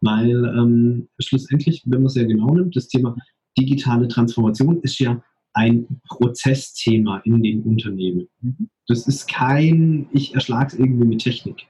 Weil 0.00 0.44
ähm, 0.56 1.08
schlussendlich, 1.18 1.82
wenn 1.86 2.00
man 2.00 2.06
es 2.06 2.14
ja 2.14 2.24
genau 2.24 2.54
nimmt, 2.54 2.76
das 2.76 2.88
Thema 2.88 3.16
digitale 3.58 4.08
Transformation 4.08 4.80
ist 4.82 4.98
ja 4.98 5.22
ein 5.54 5.86
Prozessthema 6.08 7.18
in 7.24 7.42
den 7.42 7.62
Unternehmen. 7.62 8.28
Mhm. 8.40 8.68
Das 8.88 9.06
ist 9.06 9.28
kein, 9.28 10.08
ich 10.12 10.34
erschlage 10.34 10.74
es 10.74 10.78
irgendwie 10.78 11.06
mit 11.06 11.20
Technik. 11.22 11.66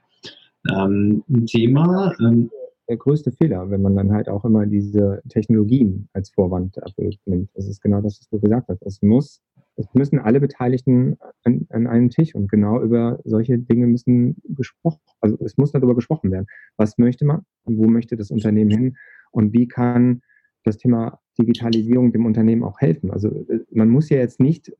Ähm, 0.69 1.23
ein 1.29 1.45
Thema. 1.45 2.13
Ähm, 2.19 2.49
der 2.87 2.97
größte 2.97 3.31
Fehler, 3.31 3.69
wenn 3.69 3.81
man 3.81 3.95
dann 3.95 4.11
halt 4.11 4.29
auch 4.29 4.45
immer 4.45 4.65
diese 4.65 5.21
Technologien 5.29 6.07
als 6.13 6.29
Vorwand 6.29 6.77
nimmt. 7.25 7.49
Das 7.55 7.67
ist 7.67 7.81
genau 7.81 8.01
das, 8.01 8.19
was 8.19 8.29
du 8.29 8.39
gesagt 8.39 8.69
hast. 8.69 8.81
Es 8.83 9.01
muss, 9.01 9.41
es 9.75 9.87
müssen 9.93 10.19
alle 10.19 10.39
Beteiligten 10.39 11.17
an, 11.43 11.67
an 11.69 11.87
einem 11.87 12.09
Tisch 12.09 12.33
und 12.35 12.49
genau 12.49 12.81
über 12.81 13.19
solche 13.23 13.57
Dinge 13.57 13.87
müssen 13.87 14.37
gesprochen, 14.43 15.01
also 15.21 15.37
es 15.43 15.57
muss 15.57 15.71
darüber 15.71 15.95
gesprochen 15.95 16.31
werden. 16.31 16.47
Was 16.77 16.97
möchte 16.97 17.25
man? 17.25 17.41
Wo 17.65 17.87
möchte 17.87 18.15
das 18.15 18.31
Unternehmen 18.31 18.71
hin? 18.71 18.97
Und 19.31 19.53
wie 19.53 19.67
kann 19.67 20.21
das 20.63 20.77
Thema 20.77 21.19
Digitalisierung 21.37 22.11
dem 22.11 22.25
Unternehmen 22.25 22.63
auch 22.63 22.79
helfen. 22.79 23.11
Also 23.11 23.29
äh, 23.29 23.59
man 23.71 23.89
muss 23.89 24.09
ja 24.09 24.17
jetzt 24.17 24.39
nicht, 24.39 24.71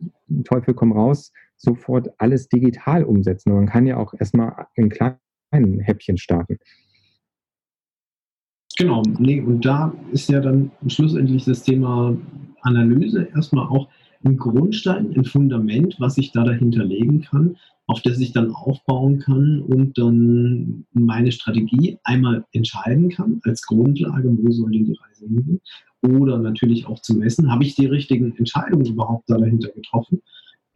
Teufel 0.43 0.73
komm 0.73 0.91
raus, 0.91 1.31
sofort 1.57 2.09
alles 2.17 2.47
digital 2.49 3.03
umsetzen. 3.03 3.53
Man 3.53 3.67
kann 3.67 3.85
ja 3.85 3.97
auch 3.97 4.13
erstmal 4.17 4.67
in 4.75 4.89
kleinen 4.89 5.79
Häppchen 5.79 6.17
starten. 6.17 6.57
Genau, 8.77 9.03
nee, 9.19 9.39
und 9.39 9.63
da 9.63 9.93
ist 10.11 10.29
ja 10.29 10.41
dann 10.41 10.71
schlussendlich 10.87 11.45
das 11.45 11.63
Thema 11.63 12.17
Analyse 12.61 13.29
erstmal 13.33 13.67
auch 13.67 13.87
ein 14.25 14.37
Grundstein, 14.37 15.13
ein 15.15 15.25
Fundament, 15.25 15.95
was 15.99 16.17
ich 16.17 16.31
da 16.31 16.43
dahinter 16.43 16.83
legen 16.83 17.21
kann, 17.21 17.57
auf 17.87 18.01
das 18.01 18.19
ich 18.19 18.33
dann 18.33 18.51
aufbauen 18.51 19.19
kann 19.19 19.61
und 19.61 19.97
dann 19.97 20.85
meine 20.93 21.31
Strategie 21.31 21.99
einmal 22.03 22.43
entscheiden 22.51 23.09
kann 23.09 23.39
als 23.43 23.61
Grundlage, 23.61 24.35
wo 24.37 24.51
soll 24.51 24.71
die 24.71 24.97
Reise 24.99 25.27
hingehen 25.27 25.61
oder 26.01 26.37
natürlich 26.37 26.87
auch 26.87 26.99
zu 27.01 27.15
messen, 27.15 27.51
habe 27.51 27.63
ich 27.63 27.75
die 27.75 27.85
richtigen 27.85 28.35
Entscheidungen 28.37 28.85
überhaupt 28.85 29.29
da 29.29 29.37
dahinter 29.37 29.69
getroffen. 29.69 30.21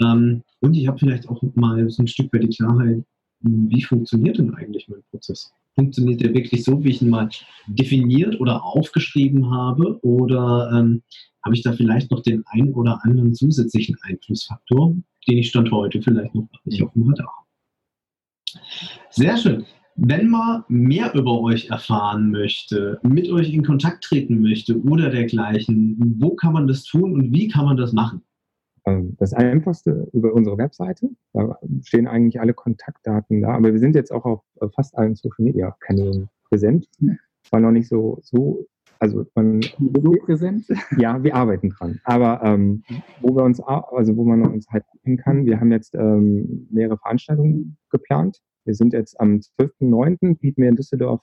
Ähm, 0.02 0.44
und 0.62 0.76
ich 0.76 0.88
habe 0.88 1.00
vielleicht 1.00 1.28
auch 1.30 1.42
mal 1.56 1.90
so 1.90 2.04
ein 2.04 2.08
Stück 2.08 2.32
weit 2.34 2.44
die 2.44 2.50
Klarheit, 2.50 3.04
wie 3.42 3.82
funktioniert 3.82 4.38
denn 4.38 4.54
eigentlich 4.54 4.88
mein 4.90 5.04
Prozess? 5.12 5.54
Funktioniert 5.76 6.22
der 6.22 6.34
wirklich 6.34 6.64
so, 6.64 6.84
wie 6.84 6.90
ich 6.90 7.02
ihn 7.02 7.10
mal 7.10 7.30
definiert 7.68 8.40
oder 8.40 8.64
aufgeschrieben 8.64 9.50
habe? 9.50 9.98
Oder 10.04 10.72
ähm, 10.74 11.04
habe 11.44 11.56
ich 11.56 11.64
da 11.64 11.74
vielleicht 11.74 12.12
noch 12.12 12.22
den 12.22 12.44
einen 12.48 12.74
oder 12.74 13.00
anderen 13.04 13.34
zusätzlichen 13.34 13.96
Einflussfaktor, 14.04 14.96
den 15.28 15.38
ich 15.38 15.50
Stand 15.50 15.72
heute 15.72 16.02
vielleicht 16.02 16.36
noch 16.36 16.48
nicht 16.66 16.84
auf 16.84 16.92
dem 16.94 17.04
Radar 17.10 17.28
habe? 17.28 17.48
Sehr 19.12 19.38
schön. 19.38 19.66
Wenn 19.96 20.30
man 20.30 20.64
mehr 20.70 21.14
über 21.14 21.42
euch 21.42 21.70
erfahren 21.70 22.32
möchte, 22.32 23.00
mit 23.04 23.30
euch 23.30 23.54
in 23.54 23.66
Kontakt 23.66 24.04
treten 24.06 24.42
möchte 24.42 24.82
oder 24.82 25.10
dergleichen, 25.10 25.98
wo 26.20 26.36
kann 26.36 26.54
man 26.54 26.68
das 26.68 26.84
tun 26.84 27.14
und 27.14 27.34
wie 27.34 27.50
kann 27.50 27.66
man 27.66 27.76
das 27.76 27.92
machen? 27.92 28.22
Ähm, 28.86 29.16
das 29.20 29.34
einfachste 29.34 30.08
über 30.14 30.34
unsere 30.34 30.58
Webseite. 30.58 31.10
Da 31.34 31.60
stehen 31.84 32.08
eigentlich 32.08 32.40
alle 32.40 32.54
Kontaktdaten 32.54 33.42
da. 33.42 33.56
Aber 33.56 33.74
wir 33.74 33.80
sind 33.80 33.96
jetzt 33.96 34.12
auch 34.12 34.26
auf 34.26 34.42
fast 34.74 34.98
allen 34.98 35.16
Social 35.16 35.44
Media 35.44 35.76
Kanälen 35.82 36.30
präsent. 36.48 36.88
War 37.52 37.60
noch 37.60 37.72
nicht 37.72 37.90
so, 37.90 38.20
so 38.22 38.66
also 39.00 39.26
man 39.36 39.62
so 39.62 40.12
präsent. 40.26 40.66
Ja, 40.98 41.24
wir 41.24 41.36
arbeiten 41.36 41.70
dran. 41.70 42.00
Aber 42.04 42.42
ähm, 42.44 42.84
wo 43.22 43.36
wir 43.36 43.44
uns, 43.44 43.60
also 43.62 44.16
wo 44.18 44.26
man 44.26 44.44
uns 44.46 44.68
halt 44.70 44.86
gucken 44.88 45.18
kann, 45.18 45.46
wir 45.46 45.60
haben 45.60 45.72
jetzt 45.72 45.96
ähm, 45.96 46.68
mehrere 46.70 46.98
Veranstaltungen 46.98 47.78
geplant. 47.90 48.40
Wir 48.66 48.76
sind 48.76 48.94
jetzt 48.94 49.20
am 49.20 49.40
12.09. 49.60 50.38
bieten 50.38 50.62
wir 50.62 50.70
in 50.70 50.76
Düsseldorf 50.76 51.22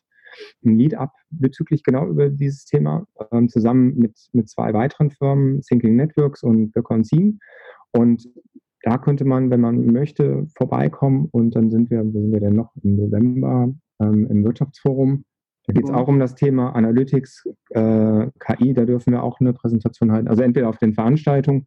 ein 0.64 0.78
Lead-up 0.78 1.12
bezüglich 1.30 1.82
genau 1.82 2.08
über 2.08 2.28
dieses 2.28 2.64
Thema, 2.64 3.06
ähm, 3.30 3.48
zusammen 3.48 3.94
mit, 3.96 4.18
mit 4.32 4.48
zwei 4.48 4.72
weiteren 4.72 5.10
Firmen, 5.10 5.60
Thinking 5.62 5.96
Networks 5.96 6.42
und 6.42 6.72
Becker 6.72 7.02
Seam. 7.04 7.38
Und 7.92 8.28
da 8.82 8.98
könnte 8.98 9.24
man, 9.24 9.50
wenn 9.50 9.60
man 9.60 9.86
möchte, 9.86 10.46
vorbeikommen 10.56 11.28
und 11.30 11.56
dann 11.56 11.70
sind 11.70 11.90
wir, 11.90 12.04
wo 12.04 12.20
sind 12.20 12.32
wir 12.32 12.40
denn 12.40 12.56
noch? 12.56 12.72
Im 12.82 12.96
November 12.96 13.72
ähm, 14.00 14.26
im 14.28 14.44
Wirtschaftsforum. 14.44 15.24
Da 15.66 15.72
geht 15.72 15.85
es 15.85 15.90
auch 15.90 16.07
um 16.07 16.20
das 16.20 16.35
Thema 16.35 16.74
Analytics, 16.76 17.48
äh, 17.70 18.26
KI, 18.38 18.72
da 18.72 18.85
dürfen 18.85 19.12
wir 19.12 19.22
auch 19.22 19.40
eine 19.40 19.52
Präsentation 19.52 20.12
halten. 20.12 20.29
Also 20.29 20.42
entweder 20.42 20.68
auf 20.68 20.79
den 20.79 20.94
Veranstaltungen 20.94 21.66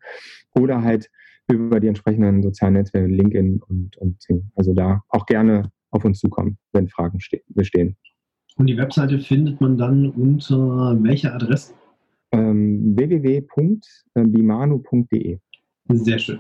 oder 0.56 0.82
halt 0.82 1.10
über 1.52 1.80
die 1.80 1.88
entsprechenden 1.88 2.42
sozialen 2.42 2.76
Netzwerke, 2.76 3.08
LinkedIn 3.08 3.62
und, 3.68 3.98
und 3.98 4.22
Zing. 4.22 4.50
Also 4.56 4.74
da 4.74 5.02
auch 5.10 5.26
gerne 5.26 5.72
auf 5.92 6.06
uns 6.06 6.20
zukommen, 6.20 6.58
wenn 6.72 6.88
Fragen 6.88 7.20
bestehen. 7.50 7.98
Und 8.56 8.68
die 8.68 8.78
Webseite 8.78 9.20
findet 9.20 9.60
man 9.60 9.78
dann 9.78 10.10
unter 10.12 10.98
welcher 11.02 11.34
Adresse? 11.34 11.74
Ähm, 12.32 12.96
www.bimanu.de. 12.96 15.40
Sehr 15.92 16.20
schön. 16.20 16.40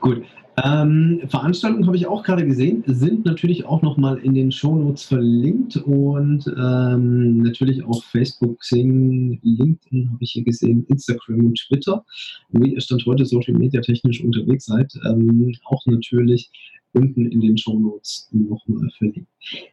Gut. 0.00 0.24
Ähm, 0.62 1.20
Veranstaltungen 1.28 1.86
habe 1.86 1.96
ich 1.96 2.06
auch 2.06 2.22
gerade 2.22 2.44
gesehen, 2.44 2.82
sind 2.86 3.24
natürlich 3.24 3.64
auch 3.64 3.82
nochmal 3.82 4.18
in 4.18 4.34
den 4.34 4.50
Shownotes 4.50 5.04
verlinkt 5.04 5.76
und 5.76 6.46
ähm, 6.48 7.38
natürlich 7.38 7.84
auch 7.84 8.02
Facebook, 8.04 8.58
Xing, 8.60 9.38
LinkedIn 9.42 10.10
habe 10.10 10.18
ich 10.20 10.32
hier 10.32 10.44
gesehen, 10.44 10.84
Instagram 10.88 11.46
und 11.46 11.58
Twitter, 11.58 12.04
wo 12.50 12.64
ihr 12.64 12.80
Stand 12.80 13.06
heute 13.06 13.24
Social 13.24 13.54
Media 13.54 13.80
technisch 13.80 14.22
unterwegs 14.22 14.66
seid, 14.66 14.92
ähm, 15.06 15.54
auch 15.64 15.84
natürlich 15.86 16.50
unten 16.92 17.26
in 17.26 17.40
den 17.40 17.56
Shownotes 17.56 18.28
nochmal 18.32 18.90
verlinkt. 18.98 19.28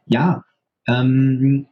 Ja, 0.06 0.44
ähm, 0.86 1.66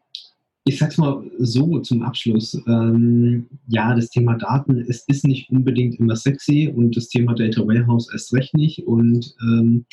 ich 0.69 0.79
sag's 0.79 0.99
mal 0.99 1.23
so 1.39 1.79
zum 1.79 2.03
Abschluss. 2.03 2.61
Ähm, 2.67 3.47
ja, 3.69 3.95
das 3.95 4.11
Thema 4.11 4.35
Daten, 4.35 4.85
es 4.89 5.05
ist 5.07 5.25
nicht 5.25 5.49
unbedingt 5.49 6.01
immer 6.01 6.17
sexy 6.17 6.73
und 6.75 6.97
das 6.97 7.09
Thema 7.09 7.35
Data 7.35 7.65
Warehouse 7.65 8.13
erst 8.13 8.35
recht 8.35 8.53
nicht. 8.53 8.81
Und 8.81 9.37
ähm, 9.43 9.85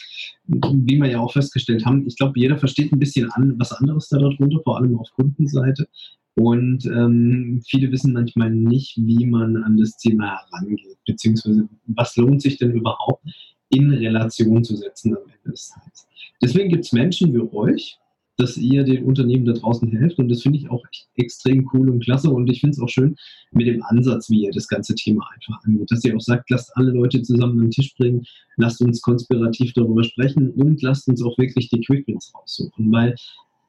wie 0.48 0.98
wir 0.98 1.12
ja 1.12 1.20
auch 1.20 1.32
festgestellt 1.32 1.86
haben, 1.86 2.08
ich 2.08 2.18
glaube, 2.18 2.40
jeder 2.40 2.58
versteht 2.58 2.92
ein 2.92 2.98
bisschen 2.98 3.30
an, 3.34 3.54
was 3.60 3.72
anderes 3.72 4.10
da 4.10 4.18
darunter, 4.18 4.62
vor 4.64 4.78
allem 4.78 4.98
auf 4.98 5.12
Kundenseite. 5.16 5.88
Und 6.34 6.88
ähm, 6.88 7.62
viele 7.68 7.92
wissen 7.92 8.14
manchmal 8.14 8.50
nicht, 8.50 8.98
wie 8.98 9.28
man 9.28 9.56
an 9.58 9.78
das 9.78 9.96
Thema 9.98 10.40
herangeht, 10.50 10.98
beziehungsweise 11.06 11.70
was 11.86 12.16
lohnt 12.18 12.42
sich 12.42 12.58
denn 12.58 12.72
überhaupt 12.72 13.24
in 13.70 13.92
Relation 13.92 14.64
zu 14.64 14.76
setzen 14.76 15.16
am 15.16 15.22
Ende 15.22 15.52
des 15.52 15.70
Tages. 15.70 16.08
Deswegen 16.42 16.70
gibt 16.70 16.86
es 16.86 16.94
Menschen 16.94 17.32
wie 17.32 17.56
euch, 17.56 18.00
dass 18.38 18.58
ihr 18.58 18.84
den 18.84 19.06
Unternehmen 19.06 19.46
da 19.46 19.54
draußen 19.54 19.89
helft. 19.91 20.17
Und 20.17 20.30
das 20.30 20.41
finde 20.41 20.60
ich 20.60 20.69
auch 20.69 20.84
extrem 21.15 21.69
cool 21.74 21.89
und 21.89 22.04
klasse. 22.04 22.30
Und 22.30 22.50
ich 22.50 22.62
finde 22.62 22.76
es 22.76 22.82
auch 22.82 22.89
schön 22.89 23.15
mit 23.52 23.67
dem 23.67 23.84
Ansatz, 23.84 24.30
wie 24.30 24.46
ihr 24.46 24.52
das 24.52 24.67
ganze 24.67 24.96
Thema 24.96 25.28
einfach 25.36 25.63
angeht. 25.63 25.91
Dass 25.91 26.04
ihr 26.04 26.15
auch 26.15 26.22
sagt, 26.22 26.50
lasst 26.50 26.76
alle 26.76 26.91
Leute 26.91 27.22
zusammen 27.22 27.54
an 27.54 27.65
den 27.65 27.72
Tisch 27.72 27.93
bringen, 27.96 28.26
lasst 28.58 28.82
uns 28.82 29.02
konspirativ 29.02 29.74
darüber 29.74 30.04
sprechen 30.04 30.50
und 30.52 30.82
lasst 30.82 31.08
uns 31.08 31.22
auch 31.22 31.38
wirklich 31.38 31.69
die 31.69 31.82
Quick-Wins 31.82 32.34
raussuchen. 32.34 32.91
Weil 32.91 33.15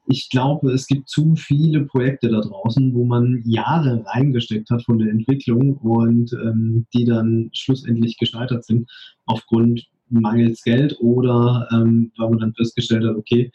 ich 0.07 0.29
glaube, 0.29 0.71
es 0.71 0.85
gibt 0.85 1.09
zu 1.09 1.35
viele 1.35 1.85
Projekte 1.85 2.29
da 2.29 2.41
draußen, 2.41 2.93
wo 2.93 3.05
man 3.05 3.41
Jahre 3.45 4.03
reingesteckt 4.05 4.69
hat 4.69 4.83
von 4.83 4.99
der 4.99 5.09
Entwicklung 5.09 5.77
und 5.77 6.31
ähm, 6.33 6.85
die 6.93 7.05
dann 7.05 7.49
schlussendlich 7.53 8.17
gescheitert 8.17 8.65
sind 8.65 8.89
aufgrund 9.25 9.87
mangels 10.09 10.61
Geld 10.63 10.95
oder 10.99 11.67
ähm, 11.71 12.11
weil 12.17 12.29
man 12.29 12.39
dann 12.39 12.53
festgestellt 12.53 13.03
hat, 13.03 13.15
okay, 13.15 13.51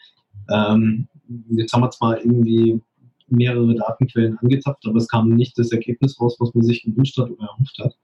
ähm, 0.49 1.07
jetzt 1.49 1.73
haben 1.73 1.81
wir 1.81 1.91
zwar 1.91 2.19
irgendwie 2.19 2.79
mehrere 3.27 3.73
Datenquellen 3.75 4.37
angezapft, 4.39 4.85
aber 4.85 4.97
es 4.97 5.07
kam 5.07 5.29
nicht 5.29 5.57
das 5.57 5.71
Ergebnis 5.71 6.19
raus, 6.19 6.35
was 6.39 6.53
man 6.53 6.65
sich 6.65 6.83
gewünscht 6.83 7.17
hat 7.17 7.29
oder 7.31 7.43
erhofft 7.43 7.77
hat. 7.79 7.97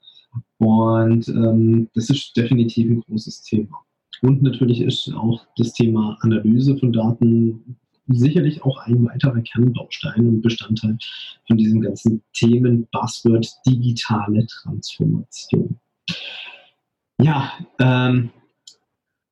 Und 0.60 1.28
ähm, 1.30 1.90
das 1.94 2.10
ist 2.10 2.36
definitiv 2.36 2.90
ein 2.90 3.02
großes 3.02 3.44
Thema. 3.44 3.84
Und 4.22 4.42
natürlich 4.42 4.82
ist 4.82 5.14
auch 5.14 5.46
das 5.58 5.74
Thema 5.74 6.18
Analyse 6.22 6.78
von 6.78 6.92
Daten 6.92 7.78
sicherlich 8.08 8.64
auch 8.64 8.80
ein 8.86 9.06
weiterer 9.06 9.42
Kernbaustein 9.42 10.28
und 10.28 10.42
Bestandteil 10.42 10.98
von 11.46 11.58
diesem 11.58 11.82
ganzen 11.82 12.24
Themen 12.34 12.88
Buzzword 12.92 13.48
digitale 13.66 14.46
Transformation. 14.48 15.78
Ja, 17.22 17.52
ähm, 17.80 18.30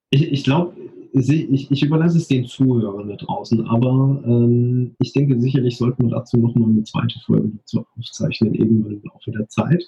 ich, 0.10 0.31
ich 0.31 0.43
glaube, 0.43 0.75
ich, 1.15 1.71
ich 1.71 1.84
überlasse 1.84 2.17
es 2.17 2.28
den 2.28 2.45
Zuhörern 2.45 3.08
da 3.08 3.15
draußen, 3.15 3.65
aber 3.67 4.21
ähm, 4.25 4.95
ich 4.99 5.13
denke, 5.13 5.39
sicherlich 5.39 5.78
sollten 5.78 6.04
wir 6.04 6.12
dazu 6.12 6.38
nochmal 6.38 6.69
eine 6.69 6.84
zweite 6.84 7.19
Folge 7.19 7.51
dazu 7.58 7.86
aufzeichnen, 7.97 8.54
irgendwann 8.54 8.95
im 8.95 9.04
Laufe 9.04 9.32
der 9.32 9.47
Zeit, 9.47 9.84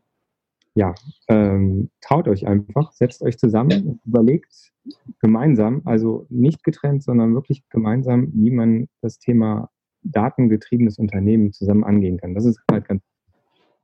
Ja, 0.74 0.94
ähm, 1.28 1.90
traut 2.00 2.28
euch 2.28 2.46
einfach, 2.46 2.92
setzt 2.92 3.22
euch 3.22 3.38
zusammen, 3.38 4.00
überlegt, 4.06 4.72
gemeinsam, 5.20 5.82
also 5.84 6.26
nicht 6.30 6.64
getrennt, 6.64 7.02
sondern 7.02 7.34
wirklich 7.34 7.62
gemeinsam, 7.68 8.30
wie 8.34 8.50
man 8.50 8.88
das 9.02 9.18
Thema 9.18 9.70
datengetriebenes 10.02 10.98
Unternehmen 10.98 11.52
zusammen 11.52 11.84
angehen 11.84 12.16
kann. 12.18 12.34
Das 12.34 12.46
ist 12.46 12.58
halt 12.70 12.88
ganz, 12.88 13.02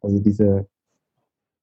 also 0.00 0.18
diese 0.18 0.66